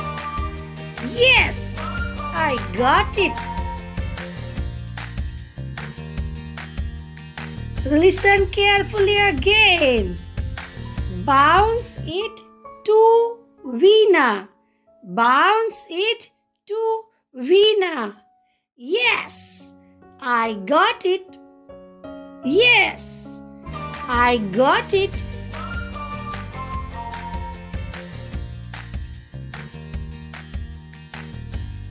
Yes, 1.15 1.77
I 1.79 2.57
got 2.73 3.17
it. 3.19 3.37
Listen 7.85 8.47
carefully 8.47 9.19
again. 9.19 10.17
Bounce 11.25 12.01
it 12.05 12.41
to 12.85 13.39
Veena. 13.65 14.49
Bounce 15.05 15.87
it 15.91 16.31
to 16.67 17.03
Veena. 17.37 18.17
Yes, 18.77 19.73
I 20.21 20.55
got 20.65 21.05
it. 21.05 21.39
Yes, 22.45 23.26
I 24.09 24.39
got 24.53 24.95
it. 24.95 25.11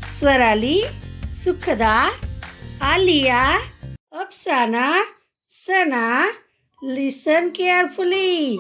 Swarali, 0.06 0.86
Sukhada, 1.28 1.96
Alia, 2.82 3.42
ಅಪ್ಸಾನಾ 4.22 4.88
Sana, 5.66 6.32
listen 6.98 7.52
carefully. 7.52 8.60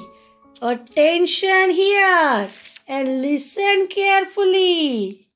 Attention 0.60 1.70
here 1.70 2.50
and 2.88 3.22
listen 3.22 3.88
carefully. 3.88 5.28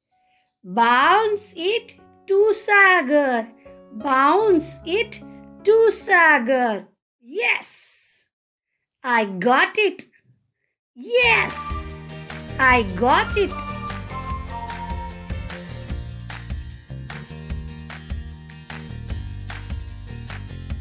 Bounce 0.64 1.54
it 1.56 1.88
to 2.28 2.54
Sagar. 2.54 3.50
Bounce 3.94 4.80
it 4.86 5.24
to 5.64 5.92
Sagar. 5.92 6.88
Yes! 7.22 7.89
I 9.04 9.26
got 9.26 9.78
it 9.78 10.06
yes 10.96 11.96
i 12.60 12.84
got 12.98 13.38
it 13.38 13.52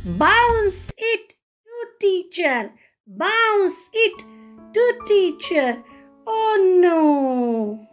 Bounce 0.09 0.91
it 0.97 1.35
to 1.67 1.87
teacher. 2.01 2.73
Bounce 3.07 3.91
it 3.93 4.25
to 4.73 5.01
teacher. 5.07 5.85
Oh 6.27 6.79
no. 6.81 7.87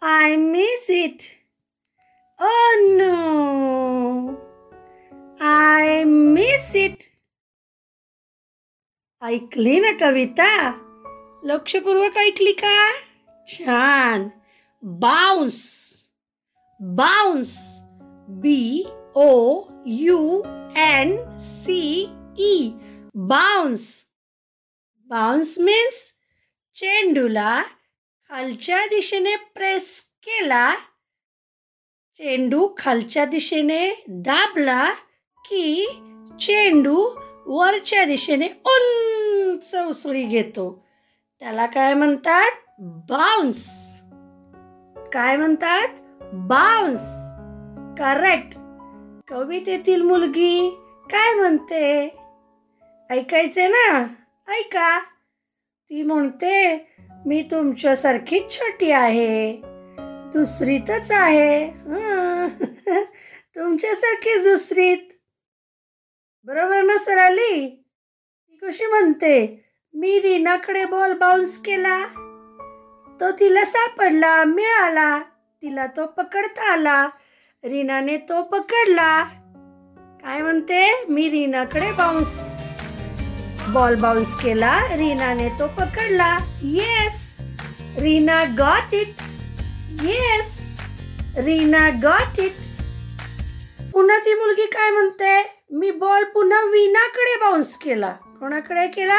I 0.00 0.36
miss 0.36 0.88
it. 0.88 1.36
Oh 2.40 2.94
no. 2.96 4.40
I 5.38 6.04
miss 6.04 6.74
it. 6.74 7.11
ऐकली 9.24 9.80
ना 9.80 9.92
कविता? 10.00 10.72
लक्षपूर्वक 11.44 12.16
ऐकली 12.16 12.52
का? 12.52 12.92
छान. 13.48 14.28
Bounce. 14.82 15.62
Bounce. 16.80 17.56
B 18.28 18.84
O 19.14 19.62
U 19.86 20.42
N 20.76 21.38
C 21.40 22.08
E 22.38 22.70
bounce. 23.14 24.02
Bounce 25.06 25.58
means 25.58 26.12
चेंडूला 26.76 27.62
खालच्या 28.28 28.86
दिशेने 28.86 29.36
press 29.36 30.00
केला. 30.22 30.74
चेंडू 32.18 32.68
खालच्या 32.76 33.24
दिशेने 33.24 34.04
दाबला 34.08 34.94
की 35.38 35.86
चेंडू 36.40 37.08
वरच्या 37.46 38.04
दिशेने 38.04 38.48
उंच 39.62 39.74
उसळी 39.74 40.22
घेतो. 40.22 40.86
त्याला 41.40 41.66
काय 41.66 41.94
म्हणतात? 41.94 42.50
बाउन्स. 42.80 43.66
काय 45.12 45.36
म्हणतात? 45.36 45.88
बाउन्स. 46.32 47.00
करेक्ट. 47.98 48.58
कवितेतील 49.28 50.02
मुलगी 50.02 50.70
काय 51.10 51.34
म्हणते? 51.34 52.04
ऐकायचे 53.10 53.68
ना? 53.68 53.98
ऐका. 54.48 54.98
ती 55.90 56.02
म्हणते 56.02 56.86
मी 57.26 57.42
तुमच्यासारखीच 57.42 58.50
छोटी 58.50 58.90
आहे. 58.90 59.62
दुसरीतच 60.32 61.10
आहे. 61.10 61.66
तुमच्यासारखी 63.56 64.50
दुसरीत. 64.50 65.12
बरोबर 66.44 66.82
ना 66.82 66.98
सर 66.98 67.16
आली 67.16 67.81
कशी 68.62 68.86
म्हणते? 68.86 69.64
मी 69.94 70.20
रीनाकडे 70.20 70.84
बॉल 70.84 71.12
बाउन्स 71.12 71.58
केला. 71.58 72.04
तो 73.20 73.30
तिला 73.30 73.64
सापडला 73.64 74.44
मिळाला. 74.44 75.18
तिला 75.62 75.86
तो 75.86 76.06
पकडता 76.06 76.72
आला. 76.72 77.08
रीनाने 77.64 78.16
तो 78.16 78.42
पकडला. 78.42 79.24
काय 80.22 80.42
म्हणते? 80.42 81.04
मी 81.08 81.30
रीनाकडे 81.30 81.92
बाउन्स 81.92 82.38
बॉल 83.68 83.94
बाउन्स 83.94 84.36
केला. 84.36 84.96
रीनाने 84.96 85.48
तो 85.48 85.66
पकडला. 85.66 86.38
Yes 86.62 87.40
Reena 87.98 88.44
got 88.58 88.94
it 88.94 89.14
yes 90.02 90.72
Reena 91.36 91.88
got 92.02 92.40
it 92.40 92.52
पुन्हा 93.92 94.18
ती 94.18 94.34
मुलगी 94.34 94.66
काय 94.66 94.90
म्हणते? 94.90 95.64
मी 95.70 95.90
बॉल 95.90 96.24
पुन्हा 96.24 96.60
वीणाकडे 96.60 97.36
बाउन्स 97.36 97.76
केला. 97.76 98.16
कोणाकडे 98.42 98.86
केला? 98.90 99.18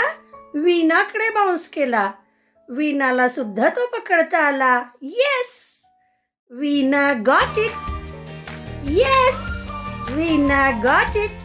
वीणाकडे 0.53 1.29
बाउन्स 1.33 1.67
केला. 1.73 2.11
वीणाला 2.69 3.27
सुद्धा 3.29 3.69
तो 3.75 3.85
पकडता 3.91 4.37
आला. 4.47 4.73
Yes 5.01 5.51
Veena 6.51 7.11
got 7.25 7.57
it 7.59 8.89
yes 8.89 9.39
Veena 10.09 10.69
got 10.83 11.17
it 11.17 11.39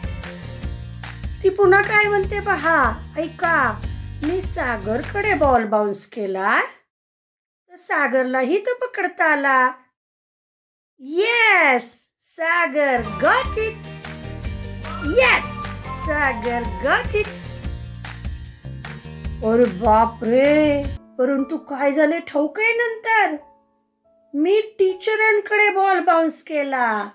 ती 1.43 1.49
पुन्हा 1.49 1.81
काय 1.81 2.07
म्हणते 2.07 2.39
पहा? 2.45 2.77
ऐका 3.17 3.79
मी 4.23 4.41
सागरकडे 4.41 5.33
बॉल 5.33 5.65
बाउन्स 5.65 6.05
केला. 6.07 6.59
तर 7.71 7.75
सागरलाही 7.77 8.57
तो 8.65 8.73
पकडता 8.85 9.31
आला. 9.33 9.59
Yes 11.01 11.91
Sagar 12.37 13.09
got 13.21 13.57
it 13.59 13.87
yes 15.17 15.53
Sagar 16.07 16.63
got 16.83 17.15
it 17.15 17.48
अरे 19.45 19.65
बाप 19.65 20.23
रे 20.23 20.83
परंतु 21.17 21.57
काय 21.57 21.91
झाले 21.91 22.19
ठाऊक 22.19 22.59
आहे 22.59 22.73
नंतर? 22.73 23.35
मी 24.33 24.61
टीचरांकडे 24.79 25.69
बॉल 25.69 25.99
बाउन्स 25.99 26.41
केला. 26.43 27.09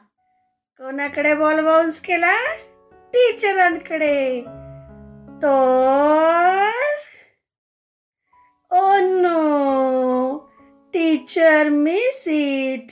कोणाकडे 0.78 1.34
बॉल 1.34 1.60
बाउन्स 1.60 2.00
केला? 2.00 2.54
टीचरांकडे. 2.92 4.40
तर? 5.42 6.70
ओ 8.70 8.98
no. 9.00 10.38
Teacher 10.94 11.68
miss 11.68 12.24
it 12.28 12.86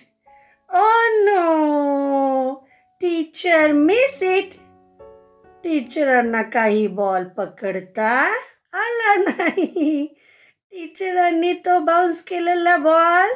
oh 0.75 0.91
no. 1.23 2.55
Teacher 3.01 3.73
miss 3.73 4.23
it 4.23 4.51
टीचरांना 5.65 6.43
काही 6.43 6.87
बॉल 6.87 7.25
पकडता? 7.25 8.39
आला 8.73 9.17
नाही. 9.17 10.07
टीचरांनी 10.71 11.53
तो 11.53 11.79
बाउन्स 11.79 12.23
केलेला 12.23 12.77
बॉल 12.77 13.31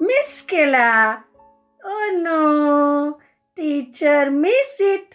मिस 0.00 0.42
केला. 0.42 1.16
Oh 1.84 1.90
O 1.90 2.10
no 2.12 3.10
teacher 3.56 4.28
miss 4.28 4.76
it 4.80 5.14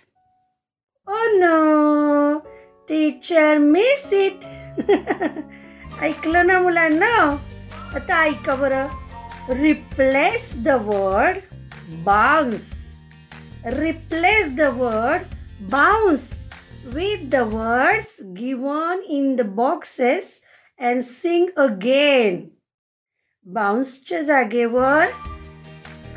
oh 1.08 1.18
no 1.28 2.40
teacher 2.88 3.58
miss 3.58 4.14
it 4.14 4.46
ऐकलं 6.02 6.48
ना 6.48 6.60
मुलांना? 6.60 7.38
आता 7.96 8.24
ऐका 8.26 8.56
बरं. 8.56 8.88
Replace 9.50 10.54
the 10.56 10.68
word 10.68 11.38
bounce 12.04 12.96
replace 13.66 14.56
the 14.56 14.62
word 14.62 15.22
bounce 15.62 16.47
with 16.94 17.30
the 17.32 17.44
words 17.46 18.22
given 18.34 19.02
in 19.10 19.36
the 19.36 19.44
boxes 19.44 20.40
and 20.80 21.04
sing 21.04 21.48
again. 21.58 22.38
बाउन्सच्या 23.46 24.22
जागेवर 24.22 25.06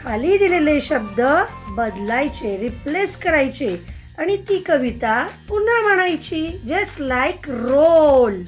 खाली 0.03 0.39
दिलेले 0.39 0.81
शब्द 0.81 1.21
बदलायचे 1.77 2.57
रिप्लेस 2.57 3.17
करायचे 3.17 3.77
आणि 4.19 4.37
ती 4.49 4.59
कविता 4.67 5.29
पुन्हा 5.49 5.81
म्हणायची. 5.83 6.47
Just 6.69 7.01
like 7.01 7.51
roll 7.51 8.43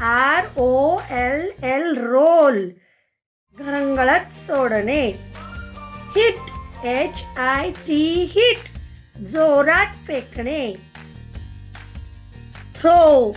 R 0.00 0.44
O 0.56 0.98
L 1.10 1.50
L 1.62 1.96
roll 1.96 2.68
घरंगळत 3.58 4.32
सोडणे. 4.34 5.06
Hit 6.16 6.86
H 6.86 7.24
I 7.38 7.70
T 7.70 8.04
hit 8.30 8.78
जोरात 9.18 10.06
फेकणे. 10.06 10.89
Throw 12.80 13.32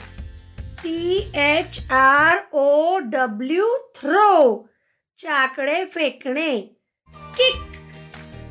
T 0.83 1.17
H 1.35 1.79
R 1.91 2.37
O 2.53 2.97
W 3.13 3.65
throw 3.95 4.67
चाकडे 5.19 5.83
फेकणे. 5.85 6.51
Kick 7.37 7.61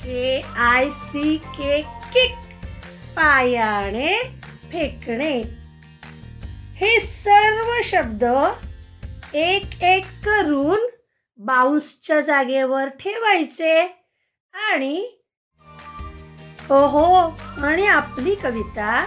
K 0.05 0.41
I 0.65 0.91
C 0.91 1.37
K 1.57 1.81
kick 2.15 2.35
पायाने 3.17 4.13
फेकणे. 4.73 5.33
हे 6.81 6.99
सर्व 7.01 7.73
शब्द 7.85 8.25
एक 9.35 9.83
एक 9.83 10.07
करून 10.25 10.87
बाउन्सच्या 11.39 12.21
जागेवर 12.21 12.89
ठेवायचे 13.01 13.81
आणि 14.55 14.97
हो 16.69 16.87
हो 16.87 17.05
आणि 17.67 17.87
आपली 17.87 18.35
कविता 18.35 19.05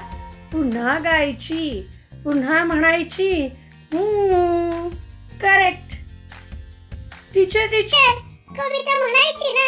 पुन्हा 0.56 1.00
गायची 1.00 1.82
पुन्हा 2.24 2.63
म्हणायची. 2.63 3.48
करेक्ट 5.41 5.96
टीचर 7.34 7.65
टीचर 7.65 8.12
कविता 8.58 8.98
म्हणायची 8.98 9.52
ना. 9.54 9.65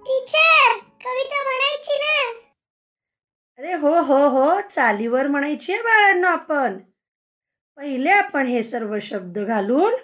टीचर 0.00 0.72
कविता 1.04 1.42
म्हणायची 1.42 1.98
ना. 1.98 2.16
अरे 3.58 3.74
हो 3.74 3.94
हो 4.00 4.28
हो 4.28 4.60
चालीवर 4.70 5.26
म्हणायची 5.26 5.72
आहे 5.72 5.82
बाळांनो 5.82 6.26
आपण. 6.26 6.78
पहिले 7.76 8.10
आपण 8.10 8.46
हे 8.46 8.62
सर्व 8.62 8.98
शब्द 9.02 9.38
घालून 9.38 9.94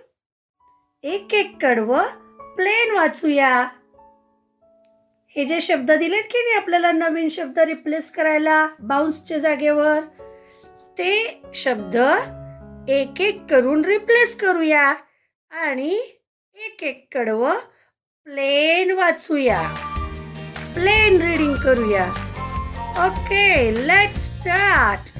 एक 1.02 1.34
एक 1.34 1.56
कडवं 1.62 2.04
प्लेन 2.54 2.94
वाचूया. 2.94 3.68
हे 5.36 5.44
जे 5.44 5.60
शब्द 5.60 5.90
दिलेत 5.90 6.22
की 6.22 6.38
नाही 6.38 6.56
आपल्याला 6.56 6.92
नवीन 6.92 7.28
शब्द 7.28 7.58
रिप्लेस 7.58 8.10
करायला 8.10 8.68
बाउन्सच्या 8.78 9.38
जागेवर 9.38 10.00
ते 10.98 11.42
शब्द 11.54 11.96
एक 12.88 13.20
एक 13.20 13.46
करून 13.50 13.84
रिप्लेस 13.84 14.36
करूया 14.36 14.94
आणि 15.50 15.94
एक 16.54 16.82
एक 16.82 17.08
कडवं 17.12 17.58
प्लेन 18.24 18.90
वाचूया. 18.90 19.62
प्लेन 20.74 21.22
रीडिंग 21.22 21.54
करूया. 21.54 22.06
Okay 23.06 23.74
let 23.88 24.10
start 24.10 25.13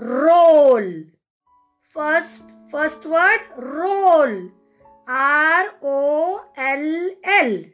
roll. 0.00 1.04
First 1.92 2.56
first 2.70 3.04
word 3.06 3.40
roll. 3.58 4.50
R 5.06 5.64
o 5.82 6.40
l 6.56 7.10
l. 7.24 7.64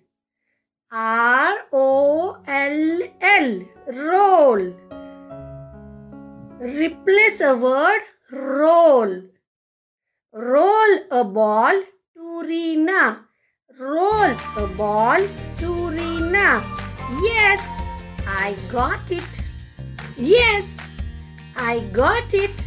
R 0.93 1.55
o 1.73 2.37
l 2.47 3.01
l. 3.21 3.49
Roll. 3.93 4.75
Replace 6.61 7.41
a 7.43 7.57
word 7.57 8.03
roll. 8.33 9.23
Roll 10.33 10.99
a 11.11 11.25
ball 11.25 11.83
to 12.15 12.43
Rina 12.43 13.27
roll 13.79 14.35
a 14.57 14.67
ball 14.75 15.21
to 15.59 15.89
Rina 15.91 16.65
yes 17.23 18.09
i 18.27 18.57
got 18.73 19.11
it. 19.11 19.43
Yes 20.17 20.76
I 21.57 21.79
got 21.97 22.35
it 22.35 22.63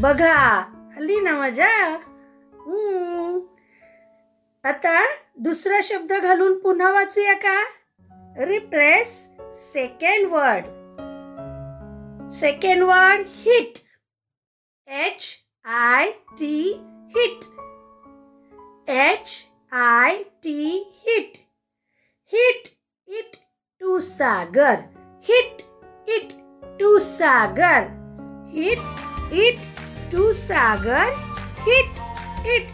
बघा 0.00 0.34
आली 0.96 1.20
ना 1.20 1.32
मजा 1.38 1.70
आता 4.64 4.98
दुसरा 5.44 5.80
शब्द 5.82 6.12
घालून 6.12 6.58
पुन्हा 6.58 6.90
वाचूया 6.92 7.34
का? 7.44 7.58
Replace 8.48 9.08
second 9.54 10.26
word 10.30 10.64
second 12.34 12.82
word 12.82 13.26
hit 13.44 13.78
H 14.88 15.28
I 15.66 16.10
T 16.38 16.56
hit 17.16 17.44
H 18.90 19.36
I 19.82 20.22
T 20.42 20.66
hit 21.06 21.36
hit 22.32 22.68
it 23.08 23.36
to 23.80 23.98
Sagar 24.00 24.93
hit 25.28 25.62
it 26.16 26.32
to 26.80 26.98
Sagar 27.00 27.86
hit 28.54 29.32
it 29.42 29.66
to 30.12 30.32
Sagar 30.32 31.12
hit 31.68 32.00
it 32.54 32.70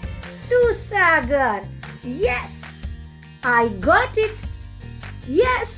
to 0.51 0.73
Sagar. 0.73 1.61
Yes 2.05 2.59
I 3.47 3.69
got 3.87 4.19
it 4.19 4.43
yes 5.29 5.73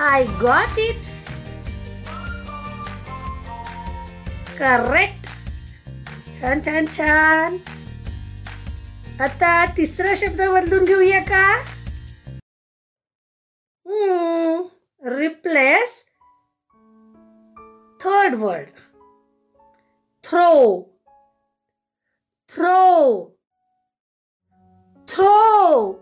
I 0.00 0.24
got 0.42 0.78
it 0.78 1.06
correct 4.58 5.26
छान 6.36 6.60
छान 6.66 6.86
छान. 6.86 7.58
आता 9.20 9.50
तिसरा 9.76 10.14
शब्द 10.14 10.40
बदलून 10.40 10.84
घेऊया 10.84 11.20
का? 11.30 11.46
replace 15.06 16.04
third 18.00 18.40
word. 18.40 18.72
Throw. 20.22 20.88
Throw. 22.48 23.32
Throw. 25.06 26.00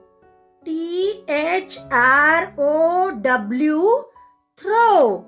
T 0.65 1.25
H 1.29 1.79
R 1.91 2.55
O 2.57 3.11
W. 3.21 4.05
Throw. 4.57 5.27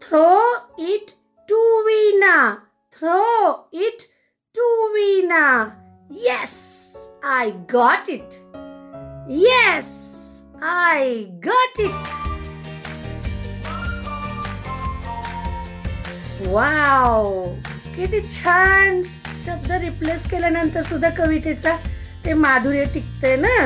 Throw 0.00 0.40
it 0.78 1.14
to 1.48 1.84
Vina, 1.86 2.62
throw 2.90 3.64
it 3.72 4.06
to 4.54 4.90
Vina. 4.94 5.78
yes 6.10 7.08
I 7.22 7.50
got 7.66 8.08
it. 8.08 8.38
Yes. 9.26 10.13
I 10.62 11.26
got 11.40 11.78
it. 11.78 12.12
Wow 16.48 17.44
किती 17.96 18.20
छान 18.28 19.02
शब्द 19.46 19.72
रिप्लेस 19.72 20.30
केल्यानंतर 20.30 20.82
सुद्धा 20.82 21.10
कवितेचा 21.10 21.76
ते 22.24 22.34
माधुर्य 22.34 22.84
टिकते 22.94 23.34
ना? 23.36 23.56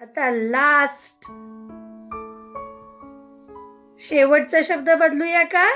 आता 0.00 0.30
लास्ट 0.30 1.24
शेवटचा 4.00 4.60
शब्द 4.64 4.90
बदलूया 4.90 5.42
का? 5.44 5.66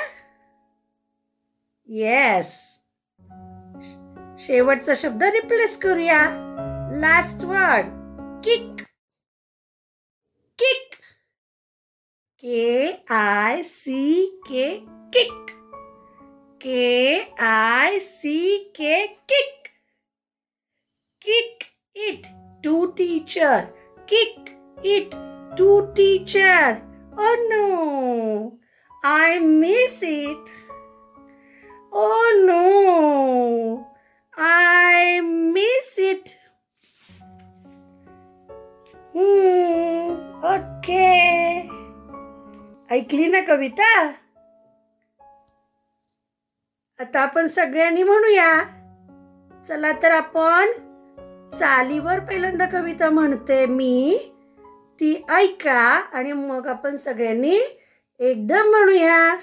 येस 1.88 2.54
शेवटचा 4.38 4.94
शब्द 4.96 5.22
रिप्लेस 5.24 5.76
करूया. 5.76 6.20
Last 7.00 7.44
word 7.44 7.86
kick 8.44 8.83
kick. 10.56 11.00
K 12.40 13.02
I 13.08 13.62
C 13.62 14.38
K 14.46 14.84
kick. 15.10 15.54
K 16.58 17.28
I 17.38 17.98
C 17.98 18.70
K 18.74 19.16
kick. 19.26 19.72
Kick 21.20 21.70
it 21.94 22.26
to 22.62 22.92
teacher. 22.94 23.70
Kick 24.06 24.56
it 24.82 25.16
to 25.56 25.90
teacher. 25.94 26.82
Oh 27.16 27.46
no, 27.48 28.58
I 29.02 29.38
miss 29.38 30.00
it. 30.02 30.50
Oh 31.92 32.44
no, 32.46 33.86
I 34.36 35.20
miss 35.22 35.98
it. 35.98 36.38
Okay. 39.16 41.04
ऐकली 42.90 43.26
ना 43.26 43.40
कविता? 43.40 44.08
आता 47.00 47.20
आपण 47.20 47.46
सगळ्यांनी 47.46 48.02
म्हणूया. 48.02 48.62
चला 49.68 49.92
तर 50.02 50.10
आपण 50.10 50.66
चालीवर 51.58 52.20
पहिल्यांदा 52.20 52.66
कविता 52.66 53.10
म्हणते 53.10 53.66
मी. 53.66 54.18
ती 55.00 55.24
ऐका 55.28 56.02
आणि 56.12 56.32
मग 56.32 56.66
आपण 56.66 56.96
सगळ्यांनी 56.96 57.60
एकदम 58.18 58.66
म्हणूया. 58.66 59.36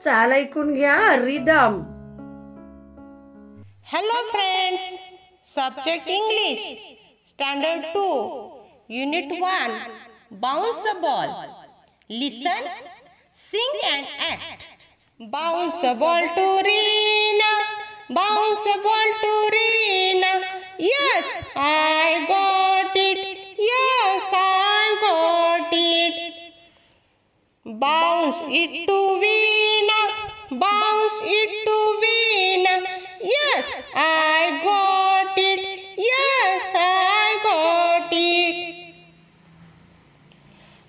चाल 0.00 0.32
ऐकून 0.32 0.74
घ्या 0.74 1.24
rhythm. 1.24 1.82
Hello 3.92 4.28
friends 4.30 4.98
subject 5.44 6.08
English 6.08 6.94
Standard 7.28 7.84
2, 7.92 8.50
Unit 8.88 9.28
1, 9.28 9.70
Bounce 10.30 10.82
a 10.90 10.98
ball. 11.02 11.66
Listen, 12.08 12.62
sing 13.32 13.74
and 13.92 14.06
act. 14.30 14.86
Bounce 15.20 15.82
a 15.82 15.94
ball 15.94 16.22
to 16.36 16.46
Rina, 16.68 17.52
bounce 18.08 18.64
a 18.64 18.76
ball 18.82 19.10
to 19.24 19.32
Rina. 19.52 20.32
Yes, 20.78 21.52
I 21.54 22.24
got 22.26 22.96
it. 22.96 23.18
Yes, 23.58 24.30
I 24.32 24.96
got 25.02 25.68
it. 25.70 26.34
Bounce 27.78 28.40
it 28.46 28.86
to 28.86 28.98
Veena, 29.22 30.00
bounce 30.58 31.20
it 31.24 31.50
to 31.66 31.76
Veena. 32.02 32.74
Yes, 33.20 33.92
I 33.94 34.62
got 34.64 35.36
it. 35.36 35.60
Yes, 35.98 36.27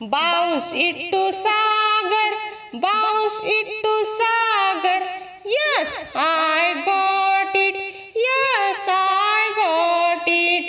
bounce 0.01 0.71
it to 0.73 1.31
Sagar 1.31 2.35
bounce 2.83 3.39
it to 3.53 3.95
Sagar. 4.11 5.03
Yes 5.47 5.95
I 6.17 6.73
got 6.85 7.55
it 7.55 7.75
yes 8.17 8.85
I 8.89 9.49
got 9.57 10.29
it 10.29 10.65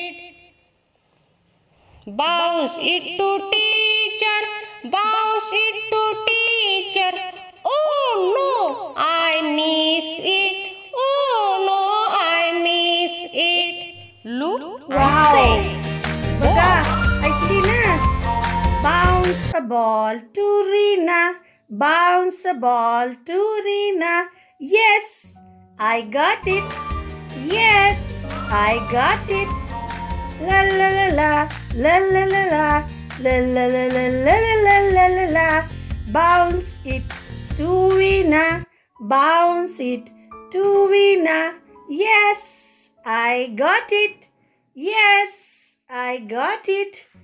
bounce 2.23 2.79
it to 2.95 3.37
teacher 3.53 4.49
bounce 4.97 5.51
it to 5.55 6.03
teacher. 6.27 7.21
Oh 7.67 7.79
no 8.25 8.95
I 9.07 9.41
miss 9.41 10.11
it 10.35 10.95
oh 10.95 11.09
no 11.67 11.81
I 12.23 12.51
miss 12.63 13.25
it 13.47 14.27
look 14.27 14.91
wow 14.91 15.47
बका 16.43 16.73
आई 17.23 17.31
थी 17.41 17.61
ना 17.69 17.90
Bounce 18.83 19.53
a 19.55 19.61
ball 19.61 20.19
to 20.33 20.45
Rina. 20.73 21.35
Bounce 21.69 22.47
a 22.47 22.55
ball 22.55 23.15
to 23.27 23.61
Rina. 23.65 24.29
Yes, 24.59 25.37
I 25.79 26.01
got 26.03 26.47
it. 26.47 26.65
Yes, 27.37 28.25
I 28.49 28.79
got 28.91 29.29
it. 29.29 29.49
La 30.41 30.63
la 30.79 30.89
la 30.97 31.09
la, 31.19 31.49
la 31.75 31.99
la 31.99 32.25
la 32.25 32.43
la, 32.53 32.89
la 33.21 33.37
la 33.55 33.67
la 33.67 33.87
la 33.97 34.07
la 34.25 34.37
la 34.65 34.79
la 34.97 35.07
la 35.17 35.27
la. 35.37 35.69
Bounce 36.09 36.81
it 36.87 37.03
to 37.59 37.91
Rina. 37.99 38.65
Bounce 38.99 39.79
it 39.79 40.11
to 40.53 40.89
Rina. 40.89 41.55
Yes, 41.91 42.91
I 43.05 43.53
got 43.55 43.93
it. 43.93 44.31
Yes, 44.75 45.77
I 45.91 46.21
got 46.21 46.67
it. 46.67 47.10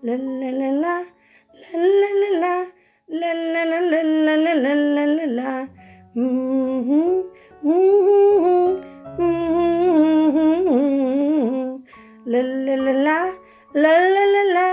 La 0.00 0.14
la 0.16 0.50
la 0.50 0.70
la. 0.72 1.04
La 1.60 1.80
la 2.00 2.10
la 2.20 2.30
la. 2.40 2.54
La 3.08 3.32
la 3.34 3.62
la 3.64 3.80
la 3.80 4.00
la 4.02 4.34
la 4.36 4.54
la 4.54 4.72
la 4.72 5.04
la 5.04 5.26
la. 5.26 5.50
Mm-hmm. 6.16 7.16
Mm-hmm. 7.64 8.70
Mm-hmm. 9.18 10.48
La 12.24 12.40
la 12.40 12.74
la 12.76 12.92
la. 12.92 13.18
La 13.74 13.92
la 14.14 14.24
la. 14.54 14.68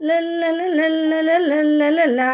La 0.00 0.20
la 0.20 0.50
la 0.50 0.66
la 0.68 0.86
la 0.88 1.20
la 1.22 1.38
la 1.38 1.58
la 1.62 1.88
la 1.88 2.04
la. 2.04 2.30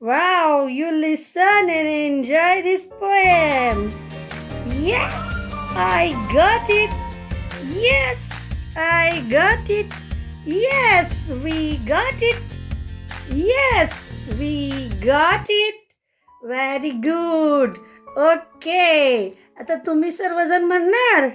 Wow, 0.00 0.66
you 0.66 0.92
listen 0.92 1.70
and 1.70 1.88
enjoy 1.88 2.60
this 2.60 2.86
poem. 2.86 3.90
Yes, 4.78 5.14
I 5.72 6.12
got 6.30 6.68
it. 6.68 6.90
Yes, 7.72 8.25
I 8.76 9.10
got 9.10 9.70
it. 9.70 9.92
Yes, 10.48 11.12
we 11.44 11.60
got 11.88 12.22
it. 12.22 12.40
Yes, 13.34 13.92
we 14.32 14.72
got 15.04 15.50
it. 15.50 15.74
Very 16.42 16.90
good 16.90 17.70
okay 18.18 19.28
आता 19.60 19.74
तुम्ही 19.74 20.10
सर्वजण 20.12 20.64
म्हणणार? 20.64 21.28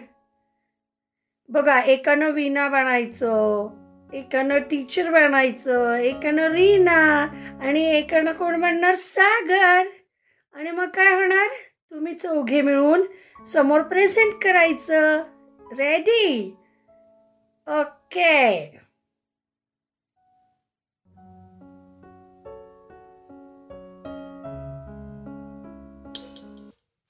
बघा 1.49 1.81
एकानं 1.81 2.31
विना 2.31 2.67
बनायचं 2.67 3.69
एकानं 4.13 4.59
teacher 4.59 5.11
बनायचं 5.11 5.93
एकानं 5.93 6.51
रीना 6.51 7.27
आणि 7.61 7.85
एकानं 7.97 8.31
कोण 8.31 8.55
म्हणणार? 8.55 8.95
सागर. 8.95 9.83
आणि 10.53 10.71
मग 10.71 10.89
काय 10.89 11.13
होणार? 11.13 11.47
तुम्ही 11.91 12.13
चौघे 12.13 12.61
मिळून 12.61 13.01
समोर 13.47 13.81
प्रेझेंट 13.81 14.33
करायचं. 14.43 15.23
Ready 15.77 16.55
Okay. 17.67 18.79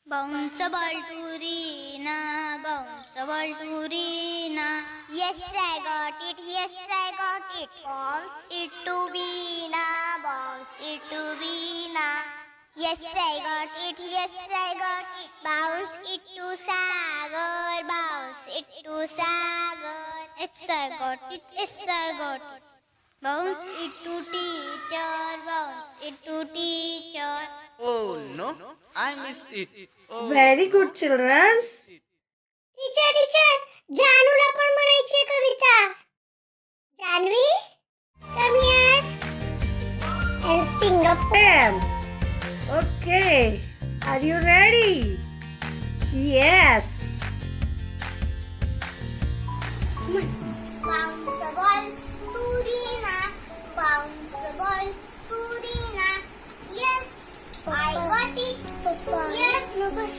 बाउंस 0.07 0.59
बल्टुरीना 0.73 2.17
बाउंस 2.63 3.15
बल्टुरीना 3.29 4.67
yes 5.13 5.39
i 5.61 5.79
got 5.85 6.19
it 6.29 6.37
yes 6.47 6.75
i 6.89 7.07
got 7.21 7.55
it 7.61 7.69
bounce 7.85 8.35
it 8.59 8.71
to 8.85 8.95
veena 9.15 9.85
bounce 10.25 10.75
it 10.91 11.01
to 11.09 11.23
veena 11.39 12.07
Yes, 12.76 13.00
I 13.16 13.40
got 13.42 13.72
it, 13.88 13.98
yes, 13.98 14.30
I 14.52 14.74
got 14.76 15.06
it. 15.22 15.30
Bounce 15.42 15.94
it 16.12 16.20
to 16.36 16.56
Sagar, 16.56 17.82
bounce 17.88 18.44
it 18.52 18.66
to 18.84 19.08
Sagar. 19.08 20.26
Yes, 20.38 20.66
I 20.68 20.88
got 20.98 21.32
it, 21.32 21.42
yes, 21.56 21.86
I 21.88 22.12
got 22.18 22.36
it. 22.36 22.62
Bounce 23.22 23.66
it 23.84 23.92
to 24.04 24.14
teacher, 24.30 25.14
bounce 25.46 26.04
it 26.04 26.22
to 26.24 26.44
teacher. 26.52 27.36
Oh 27.80 28.20
no, 28.36 28.54
I 28.94 29.14
missed 29.22 29.52
it. 29.52 29.68
Oh. 30.10 30.28
Very 30.30 30.66
good 30.72 30.92
children's 30.96 31.70
teacher 31.90 33.10
teacher 33.16 33.56
जानूला 34.00 34.50
पण 34.58 34.74
म्हणायची 34.76 35.24
कविता 35.32 35.74
Janhavi 37.02 37.48
come 38.36 38.60
here 38.62 39.14
and 40.46 40.66
sing 40.78 41.04
a 41.04 41.14
poem. 41.30 41.89
Okay, 42.71 43.59
are 44.07 44.19
you 44.19 44.39
ready? 44.39 45.19
Yes. 46.13 47.19
bounce 50.07 51.41
a 51.43 51.51
ball 51.51 51.83
to 52.31 52.43
Reena 52.63 53.17
bounce 53.75 54.39
a 54.39 54.55
ball 54.55 54.87
to 55.27 55.35
Reena 55.35 56.23
yes. 56.71 57.11
I 57.67 57.91
got 58.07 58.39
it. 58.39 58.55
Yes. 59.35 59.67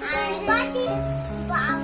I 0.02 0.44
got 0.44 0.76
it. 0.76 0.92
Bounce 1.48 1.81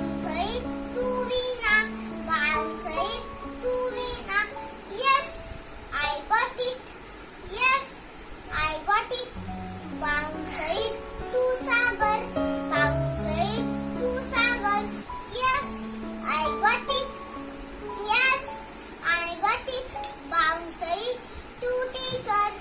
It. 22.49 22.59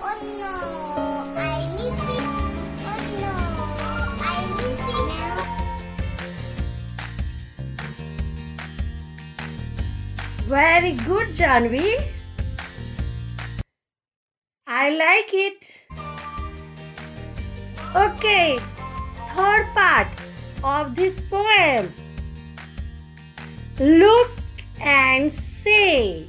Oh 0.00 0.20
no, 0.38 0.56
I 1.36 1.58
miss 1.74 2.00
it. 2.14 2.24
Oh 2.90 3.02
no, 3.22 3.34
I 4.22 4.38
miss 4.58 4.84
it. 4.98 5.08
Very 10.46 10.92
good, 10.92 11.28
Janvi. 11.34 11.90
I 14.66 14.90
like 14.90 15.32
it. 15.32 15.86
Okay, 17.96 18.58
third 19.28 19.66
part 19.74 20.08
of 20.62 20.94
this 20.94 21.20
poem. 21.20 21.92
Look 23.78 24.30
and 24.80 25.30
say. 25.32 26.28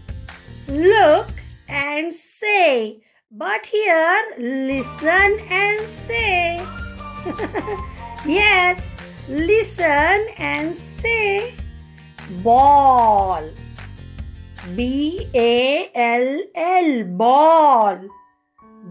Look 0.70 1.32
and 1.68 2.14
say. 2.14 3.02
But 3.32 3.66
here, 3.66 4.22
listen 4.38 5.40
and 5.50 5.88
say. 5.88 6.64
yes, 8.26 8.96
listen 9.28 10.28
and 10.38 10.76
say. 10.76 11.56
Ball. 12.44 13.50
B 14.76 15.28
A 15.34 15.90
L 15.96 16.42
L 16.54 17.04
ball 17.18 18.08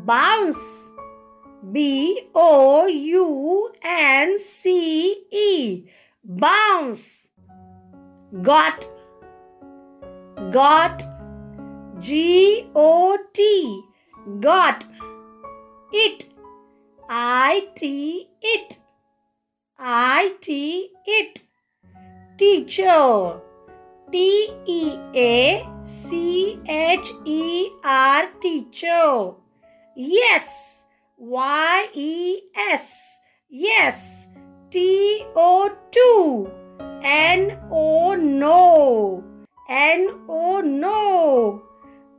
bounce 0.05 0.93
B 1.71 2.23
O 2.35 2.87
U 2.87 3.73
N 3.85 4.39
C 4.39 5.25
E 5.31 5.85
bounce 6.25 7.31
got 8.43 8.89
got 10.51 11.03
G 12.01 12.71
O 12.75 13.19
T 13.33 13.83
got 14.41 14.87
it 15.93 16.29
I 17.09 17.69
T 17.75 18.29
it 18.41 18.79
I 19.79 20.35
T 20.41 20.91
it 21.07 21.43
teacher 22.37 23.41
T 24.11 24.49
E 24.67 24.99
A 25.15 25.67
C 25.83 26.61
H 26.67 27.13
E 27.25 27.71
R 27.85 28.31
teacher. 28.41 29.33
Yes. 29.95 30.85
Y 31.19 31.89
E 31.95 32.41
S. 32.71 33.19
Yes. 33.51 34.29
T 34.71 35.25
O 35.35 35.71
2. 35.91 36.51
N 37.03 37.59
O 37.71 38.15
no. 38.15 39.25
N 39.69 40.09
O 40.29 40.61
no. 40.61 41.68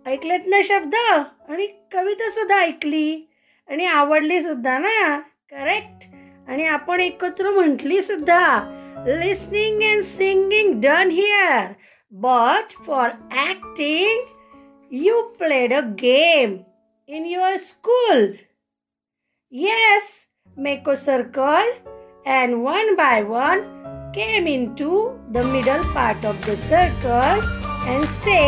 ऐकलेत 0.09 0.47
ना 0.47 0.61
शब्द? 0.63 0.95
आणि 1.49 1.65
कविता 1.93 2.29
सुद्धा 2.29 2.59
ऐकली. 2.61 3.25
आणि 3.69 3.85
आवडली 3.85 4.41
सुद्धा 4.41 4.77
ना? 4.77 5.19
करेक्ट 5.51 6.07
आणि 6.49 6.65
आपण 6.67 6.99
एकत्र 6.99 7.49
म्हटली 7.51 8.01
सुद्धा. 8.01 8.43
Listening 9.07 9.81
and 9.83 10.03
singing 10.03 10.73
done 10.81 11.09
here 11.11 11.71
but 12.11 12.73
for 12.85 13.09
acting 13.31 14.21
you 14.91 15.21
played 15.39 15.73
a 15.73 15.79
game 16.01 16.57
in 17.09 17.25
your 17.25 17.55
school 17.57 18.25
yes 19.53 20.09
make a 20.57 20.95
circle 20.95 21.71
and 22.31 22.55
one 22.55 22.93
by 22.95 23.21
one 23.23 23.61
came 24.15 24.47
in 24.47 24.65
to 24.79 25.07
the 25.29 25.45
middle 25.45 25.83
part 25.95 26.25
of 26.25 26.45
the 26.47 26.53
circle 26.57 27.47
and 27.87 28.05
say 28.07 28.41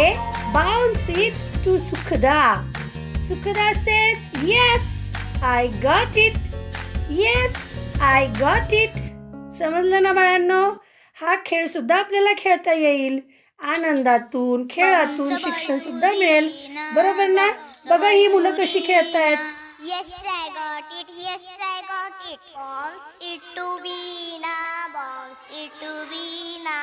bounce 0.54 1.10
it 1.10 1.51
to 1.64 1.78
Sukhada. 1.78 2.64
Sukhada 3.18 3.74
says, 3.74 4.18
Yes, 4.44 5.14
I 5.42 5.68
got 5.82 6.16
it. 6.16 6.38
Yes, 7.10 7.54
I 8.00 8.28
got 8.40 8.72
it. 8.74 8.96
समजलं 9.52 10.02
ना 10.04 10.12
बाळांनो 10.14 10.62
हा 11.22 11.36
खेळ 11.46 11.66
सुद्धा 11.68 11.96
आपल्याला 12.00 12.30
खेळता 12.38 12.74
येईल 12.74 13.20
आनंदातून 13.60 14.66
खेळातून 14.70 15.36
शिक्षण 15.38 15.78
सुद्धा 15.78 16.12
मिळेल 16.12 16.50
बरोबर 16.96 17.28
ना 17.30 17.48
बघा 17.90 18.10
ही 18.10 18.28
मुलं 18.28 18.56
कशी 18.60 18.80
खेळतायत 18.88 19.38
Yes, 19.84 20.10
I 20.32 20.50
got 20.56 20.92
it. 21.00 21.08
Yes, 21.20 21.46
I 21.68 21.80
got 21.92 22.28
it. 22.34 22.42
Bounce 22.56 23.08
it 23.32 23.48
to 23.56 23.66
Veena. 23.86 24.58
Bounce 24.98 25.48
it 25.62 25.72
to 25.82 25.94
Veena. 26.12 26.78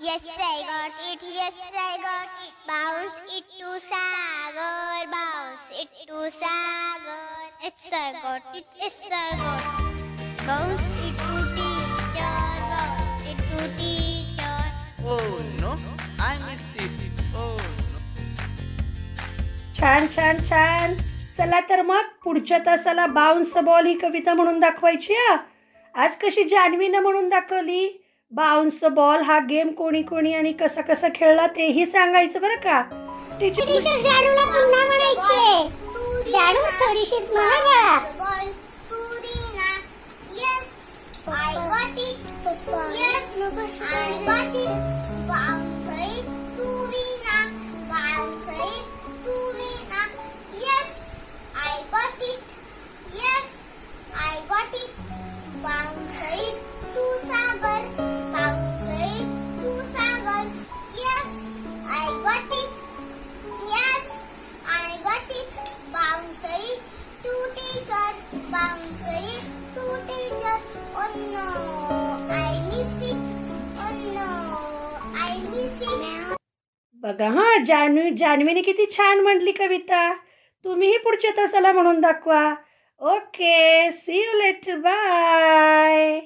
Yes, 0.00 0.26
I 0.26 0.62
got 0.66 0.92
it. 1.12 1.22
Yes, 1.22 1.54
I 1.72 1.96
got 2.02 2.28
it. 2.42 2.52
Bounce 2.66 3.14
it 3.30 3.44
to 3.58 3.78
Sagar. 3.78 5.06
Bounce 5.06 5.70
it 5.70 5.88
to 6.08 6.30
Sagar. 6.30 7.46
Yes, 7.62 7.92
I 7.92 8.12
got 8.20 8.56
it. 8.56 8.66
Yes, 8.76 9.08
I 9.12 9.36
got 9.38 9.62
it. 9.86 10.46
Bounce 10.46 10.82
it 10.98 11.16
to 11.16 11.36
teacher. 11.54 12.36
Bounce 12.74 13.24
it 13.30 13.38
to 13.38 13.58
teacher. 13.78 14.58
Oh 15.06 15.42
no, 15.60 15.78
I 16.18 16.38
missed 16.48 16.74
it. 16.76 16.90
Oh 17.34 17.56
no. 17.56 17.94
छान 19.74 20.08
छान 20.08 20.42
छान 20.44 20.94
चला 21.36 21.60
तर 21.68 21.82
मग 21.82 22.04
पुढच्या 22.24 22.58
तासाला 22.66 23.06
bounce 23.14 23.56
ball 23.64 23.86
ही 23.86 23.94
कविता 23.98 24.34
म्हणून 24.34 24.58
दाखवायची 24.60 25.14
हा 25.14 25.36
आज 25.94 26.16
कशी 26.22 26.44
जान्हवीनं 26.48 27.02
म्हणून 27.02 27.28
दाखवली 27.28 27.86
बाउन्स 28.32 28.82
बॉल 28.92 29.22
हा 29.22 29.38
गेम 29.48 29.70
कोणी 29.72 30.02
कोणी 30.02 30.32
आणि 30.34 30.52
कसा 30.52 30.80
कसा 30.82 31.08
खेळला 31.14 31.46
तेही 31.46 31.84
सांगायचं 31.86 32.40
बरं 32.40 32.56
का. 32.64 32.80
टीचर 33.40 34.00
जाडूला 34.02 34.44
पुन्हा 34.44 34.84
म्हणायचे 34.86 36.30
जाडू 36.30 36.62
थोडीशीच 36.80 37.30
बॉल 37.30 38.48
तुरीना 38.90 39.74
येस 40.32 40.66
आय 41.28 41.56
बघा 77.02 77.28
हा 77.28 77.56
जान्हवी 77.66 78.10
जान्हवीने 78.10 78.60
किती 78.62 78.86
छान 78.90 79.20
म्हटली 79.20 79.52
कविता. 79.52 80.14
तुम्हीही 80.64 80.98
पुढच्या 80.98 81.30
तासाला 81.30 81.72
म्हणून 81.72 82.00
दाखवा. 82.00 82.54
Okay 83.00 83.90
see 83.92 84.18
you 84.18 84.38
later 84.38 84.76
bye 84.76 86.20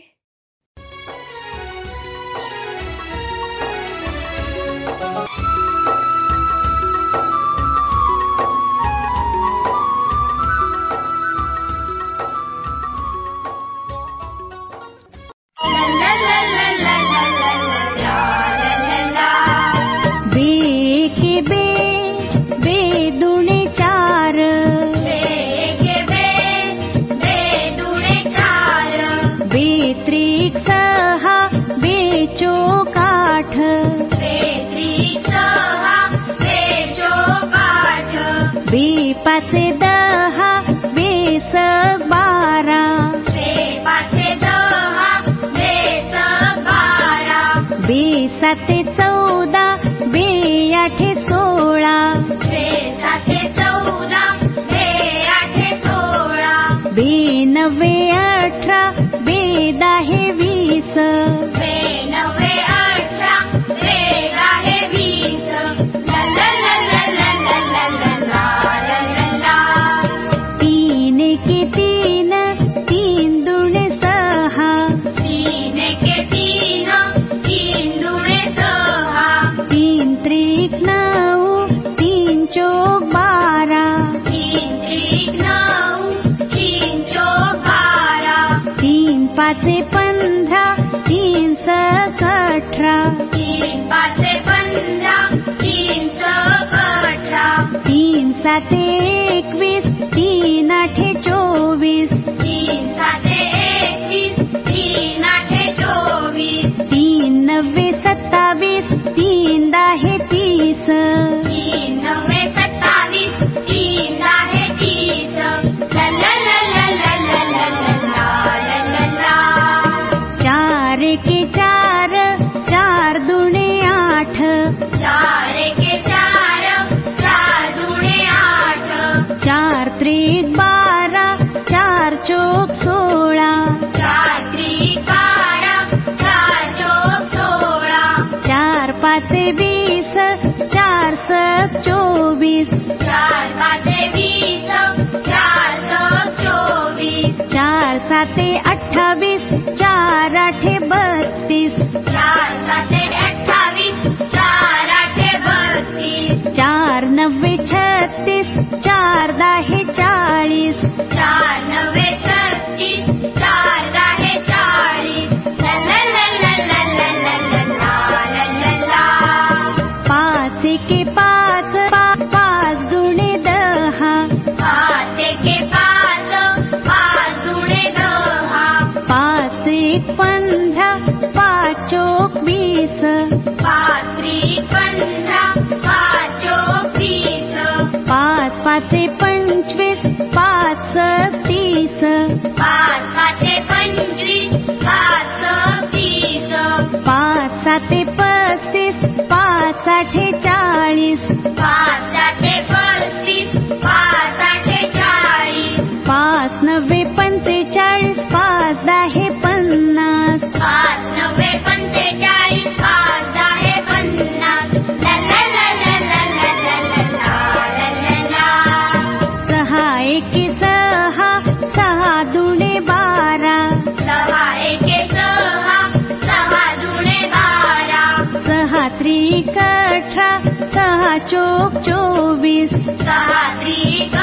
चोवीस 231.88 232.70
सहा 233.00 233.42
त्रिक 233.58 234.14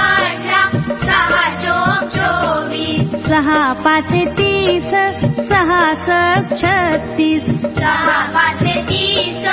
सहा 1.05 1.43
चोक 1.63 2.09
चोवीस 2.15 3.15
सहा 3.27 3.61
पाच 3.85 4.11
तीस 4.37 4.91
सहा 5.49 5.81
सत 6.05 6.53
छत्तीस। 6.59 7.43
सहा 7.77 8.17
पाच 8.35 8.61
तीस 8.89 9.45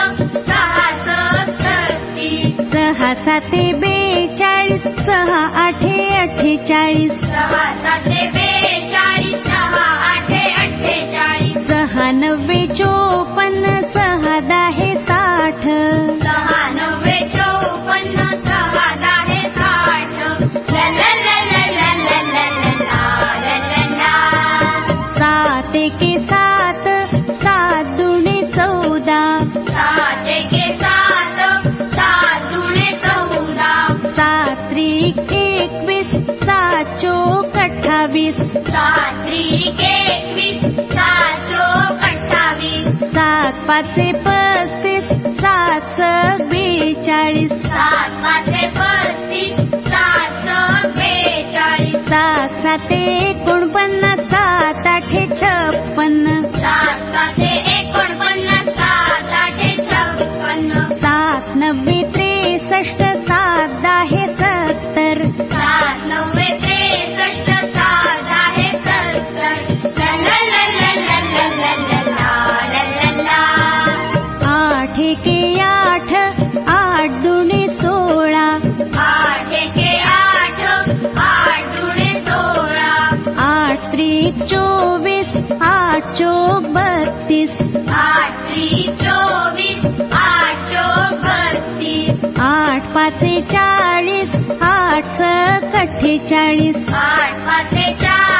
सहा 0.48 0.86
सत 1.06 1.50
छत्तीस। 1.60 2.60
सहा 2.72 3.12
सात 3.24 3.50
बेचाळीस 3.82 4.82
सहा 5.06 5.42
आठे 5.64 5.98
अठ्ठेचाळीस। 6.16 7.12
सहा 7.26 7.64
सह 7.82 8.08
बेचाळीस 8.34 8.91
कथेच्या 97.46 98.31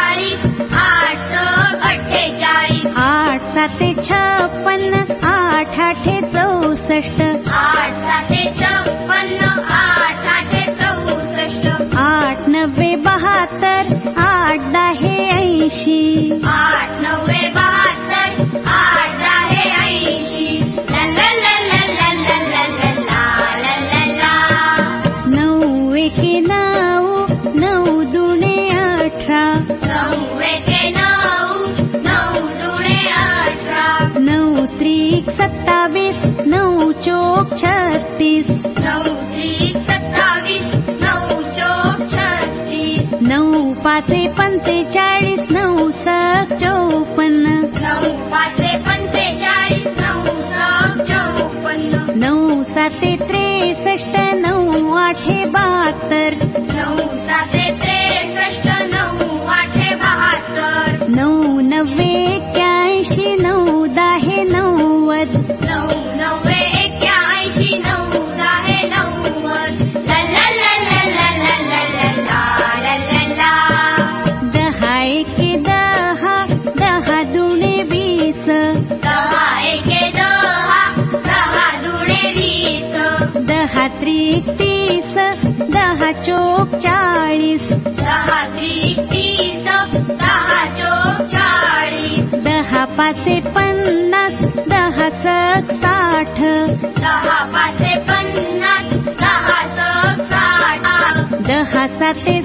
Quédate 102.13 102.42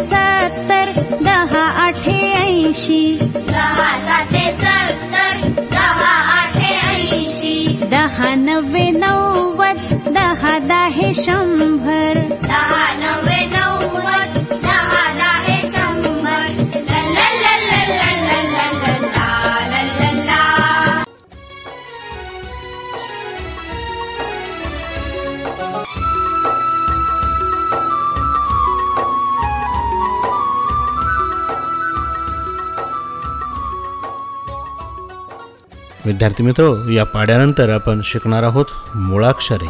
विद्यार्थी 36.17 36.43
मित्र 36.43 36.89
या 36.91 37.03
पाड्यानंतर 37.05 37.69
आपण 37.69 38.01
शिकणार 38.03 38.43
आहोत 38.43 38.65
मुळाक्षरे. 38.95 39.69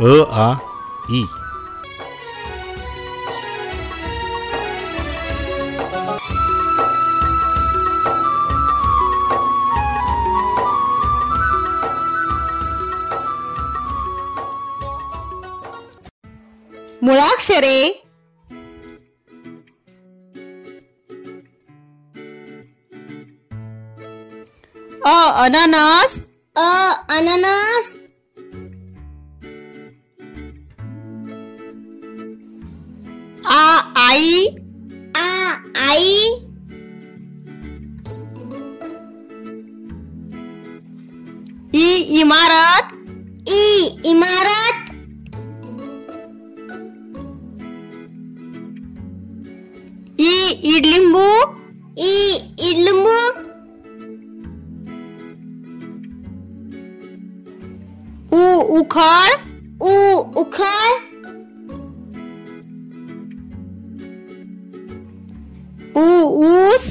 अ 0.00 0.24
आ 0.32 0.54
ई. 1.10 1.22
मुळाक्षरे. 17.02 17.81
अननस? 25.42 26.12
अ 26.56 26.68
अननस? 27.16 27.86
आ 33.44 33.62
आई? 34.04 34.46
आ 35.16 35.28
आई? 35.86 36.08
ई 41.74 41.86
इमारत? 42.20 42.88
ई 43.48 43.62
इमारत? 44.10 44.90
ई 50.20 50.34
इडलिंबू? 50.74 51.26
ई 52.08 52.14
इडलिंबू? 52.70 53.16
उ 58.32 58.44
उखळ 58.78 59.30
उ 59.82 59.94
उखळ 60.40 60.90
उ 65.96 66.06
ऊस 66.44 66.84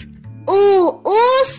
उ 0.50 0.62
ऊस 1.14 1.52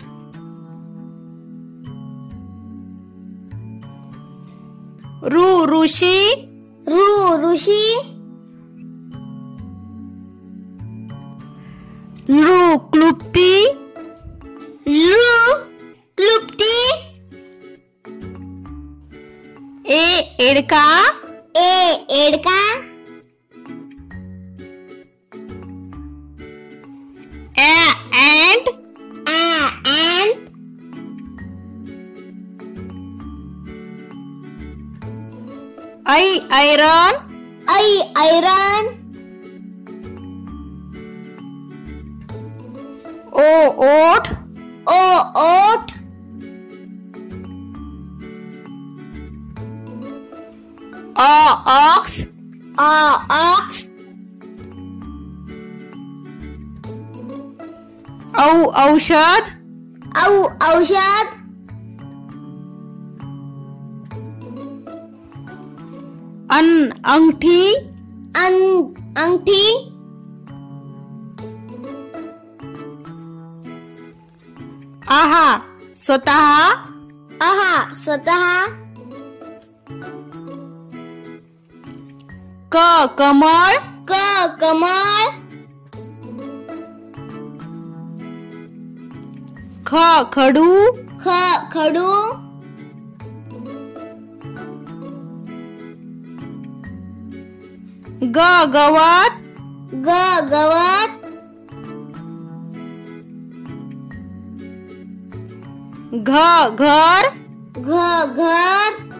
ऋ 5.25 5.43
ऋषी 5.71 6.17
ऋ 6.87 7.03
ऋषी 7.43 7.83
नृ 12.29 12.77
क्लुप्ती 12.91 13.51
एडका? 20.63 20.83
ए 21.57 21.71
एडका? 22.17 22.59
ऍ 27.59 27.89
अँट 28.19 28.69
आ 29.29 29.41
अँट 29.93 30.39
ऐ 36.09 36.23
ऐरन 36.59 37.19
ऐ 37.69 37.83
ऐरन 38.23 38.89
ओ 43.35 43.49
ओठ 43.89 44.31
ओ 44.93 45.01
ऑक्स 51.23 52.19
आ 52.79 52.91
औ 58.37 58.45
औषध 58.81 59.49
औ 60.17 60.29
औषध 60.67 61.41
अन 66.51 66.89
अंगठी 67.05 67.73
अं 68.37 68.57
अंगठी 69.23 69.65
आहा 75.11 75.45
स्वतः 75.95 76.45
आहा 77.47 77.73
स्वतः 77.95 78.82
क 82.73 82.77
कमळ? 83.17 83.73
क 84.09 84.13
कमळ। 84.61 85.25
ख 89.85 89.93
खडू? 90.33 90.69
ख 91.25 91.27
खडू। 91.73 92.13
ग 98.37 98.39
गवत? 98.73 99.41
ग 100.07 100.19
गवत। 100.51 101.11
घ 106.27 106.31
घर? 106.79 107.29
घ 107.77 107.91
घर। 108.35 109.12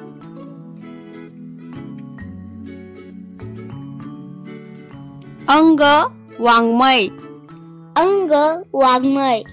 अंग 5.50 5.82
वाङ्मय. 6.40 7.02
अंग 8.02 8.32
वाङ्मय. 8.74 9.44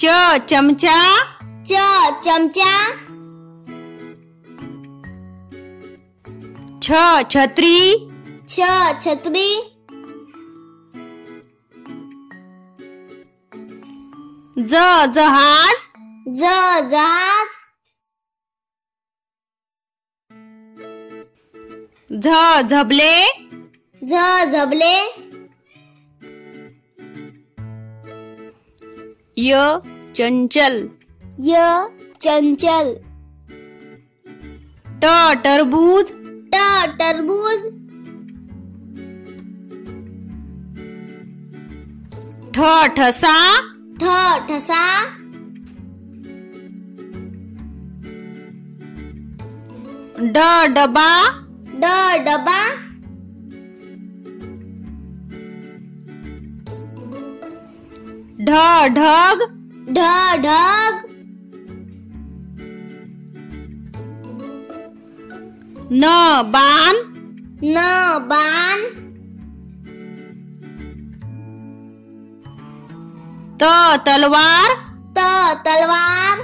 च 0.00 0.04
चमचा. 0.50 0.98
च 1.68 1.80
चमचा. 2.24 2.74
छ 6.82 6.92
छत्री. 7.30 7.78
छ 8.48 8.60
छत्री. 9.02 9.48
ज 14.58 14.84
जहाज. 15.14 15.76
ज 16.28 16.54
जहाज. 16.90 17.50
झ 22.22 22.62
झबले. 22.70 23.14
झबले। 24.04 24.96
य 29.38 29.78
चंचल। 30.16 30.88
य 31.38 31.86
चंचल। 32.20 32.94
ट 35.02 35.06
टरबूज। 35.44 36.04
ट 36.54 36.60
टरबूज। 36.98 37.64
ठ 42.54 42.58
ठसा। 42.96 43.36
ठ 44.00 44.04
ठसा। 44.48 44.84
ड 50.18 50.38
डबा। 50.74 51.10
ड 51.74 51.84
डबा। 52.24 52.83
ढ 58.44 58.50
ढग. 58.88 59.42
ढ 59.88 59.98
ढग. 60.42 60.94
न 65.92 66.04
बाण. 66.54 66.96
न 67.64 67.76
बाण. 68.28 68.82
त 73.62 73.64
तलवार. 74.06 74.74
त 75.16 75.18
तलवार. 75.66 76.42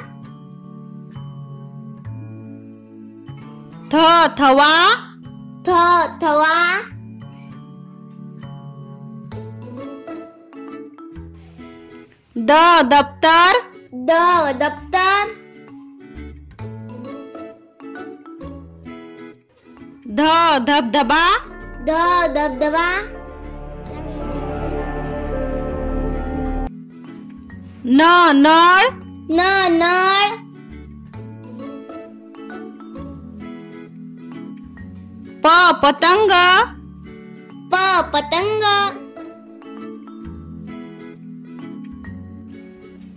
थ 3.92 3.94
थवा. 4.40 4.72
थ 5.66 5.70
थवा. 6.22 6.56
द 12.48 12.52
दप्तर 12.82 13.56
द 13.94 14.12
दप्तर 14.60 15.26
ध 20.10 20.22
धबधबा। 20.66 21.24
ध 21.86 21.90
धबधबा। 22.34 22.86
न 27.84 28.00
नळ। 28.34 28.88
न 29.30 29.40
नळ। 29.72 30.26
प 35.44 35.46
पतंग। 35.82 36.32
प 37.72 37.76
पतंग। 38.12 38.64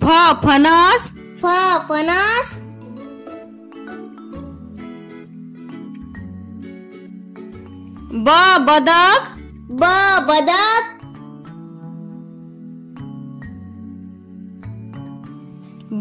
फ 0.04 0.14
फणस 0.44 1.04
फ 1.42 1.52
फणस 1.90 2.50
ब 8.26 8.34
बदक 8.68 9.30
ब 9.82 9.92
बदक 10.30 10.90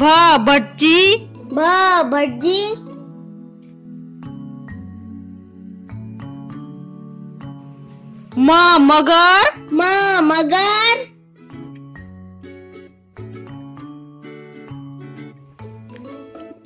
भ 0.00 0.10
भटजी 0.46 1.00
भ 1.52 1.70
भटजी 2.12 2.58
म 8.38 8.58
मगर 8.90 9.50
म 9.72 9.90
मगर 10.28 11.11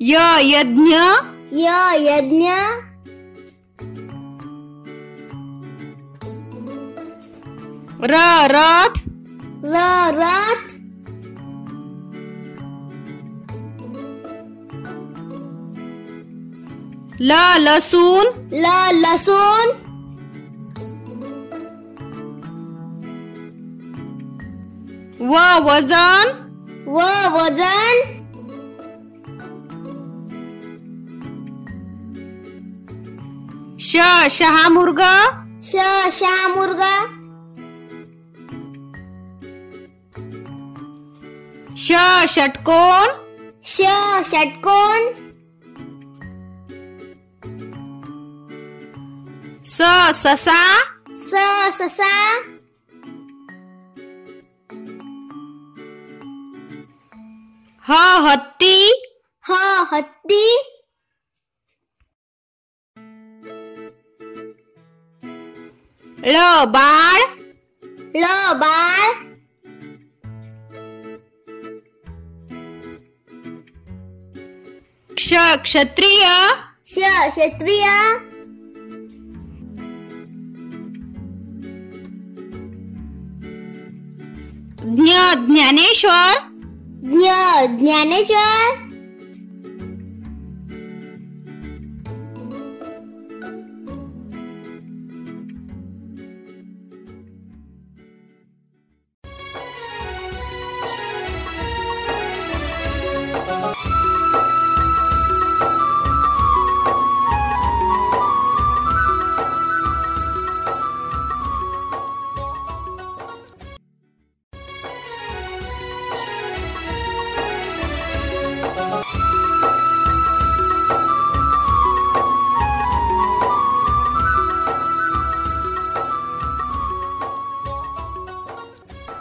य 0.01 0.17
यज्ञ? 0.41 0.95
य 1.53 1.69
यज्ञ. 1.97 2.49
र 8.01 8.17
रथ? 8.53 8.99
र 9.65 9.85
रथ. 10.17 10.75
ल 17.21 17.33
लसूण 17.57 18.25
ल 18.53 18.65
लसूण 18.93 19.73
व 25.21 25.41
वजन? 25.65 26.35
व 26.87 27.01
वजन. 27.33 28.16
श 33.87 33.97
शहामृग 34.29 35.01
श 35.63 35.83
शामुर्ग 36.11 36.81
ष 41.77 41.91
षटकोन? 42.25 43.09
श 43.65 43.81
षटकोन. 44.25 45.01
स 49.65 49.81
ससा? 50.21 50.61
स 51.17 51.45
ससा. 51.71 52.13
ह 57.89 57.93
हत्ती? 58.27 58.75
ह 59.49 59.53
हत्ती. 59.93 60.76
ळ 66.32 66.64
बाळ 66.66 67.20
ळ 68.16 68.24
बाळ 68.54 69.06
क्ष 75.10 75.32
क्षत्रिय 75.64 76.26
श 76.86 77.10
क्षत्रिय 77.30 77.86
ज्ञ 84.92 85.12
ज्ञानेश्वर 85.46 86.38
ज्ञ 87.04 87.30
ज्ञानेश्वर 87.76 88.85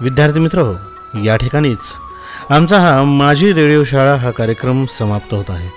विद्यार्थी 0.06 0.38
मित्र 0.38 0.58
हो 0.58 0.74
या 1.24 1.36
ठिकाणीच. 1.36 1.92
आमचा 2.50 2.78
हा 2.78 3.02
माझी 3.02 3.52
रेडिओ 3.52 3.84
शाळा 3.84 4.14
हा 4.14 4.30
कार्यक्रम 4.30 4.84
समाप्त 4.84 5.34
होत 5.34 5.44
आहे. 5.48 5.68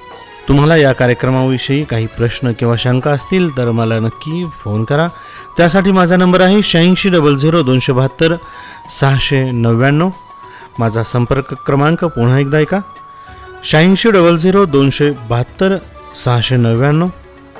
तुम्हाला 0.47 0.75
या 0.75 0.93
कार्यक्रमाविषयी 0.93 1.83
काही 1.83 2.07
प्रश्न 2.07 2.51
किंवा 2.51 2.75
शंका 2.77 3.11
असतील 3.11 3.57
तर 3.57 3.71
मला 3.71 3.99
नक्की 3.99 4.45
फोन 4.63 4.83
करा. 4.83 5.07
त्यासाठी 5.57 5.91
माझा 5.91 6.15
नंबर 6.15 6.41
आहे 6.41 6.61
शहाऐंशी 6.61 7.09
डबल 7.09 7.35
झिरो 7.35 7.63
दोनशे 7.63 7.93
बहात्तर 7.93 8.35
सहाशे 9.01 9.51
नव्याण्णव. 9.51 10.09
माझा 10.79 11.03
संपर्क 11.03 11.53
क्रमांक 11.65 12.05
पुन्हा 12.05 12.39
एकदा 12.39 12.57
ऐका. 12.57 12.79
शहाऐंशी 13.63 14.11
डबल 14.11 14.35
झिरो 14.35 14.65
दोनशे 14.65 15.11
बहात्तर 15.11 15.75
सहाशे 16.15 16.55
नव्याण्णव. 16.55 17.07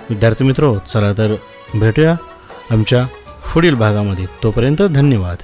विद्यार्थी 0.10 0.44
मित्र 0.44 0.78
चला 0.94 1.14
तर 1.14 1.36
भेटूया 1.74 2.16
आमच्या 2.72 3.06
पुढील 3.54 3.74
भागामध्ये. 3.74 4.26
तोपर्यंत 4.44 4.82
धन्यवाद. 4.82 5.36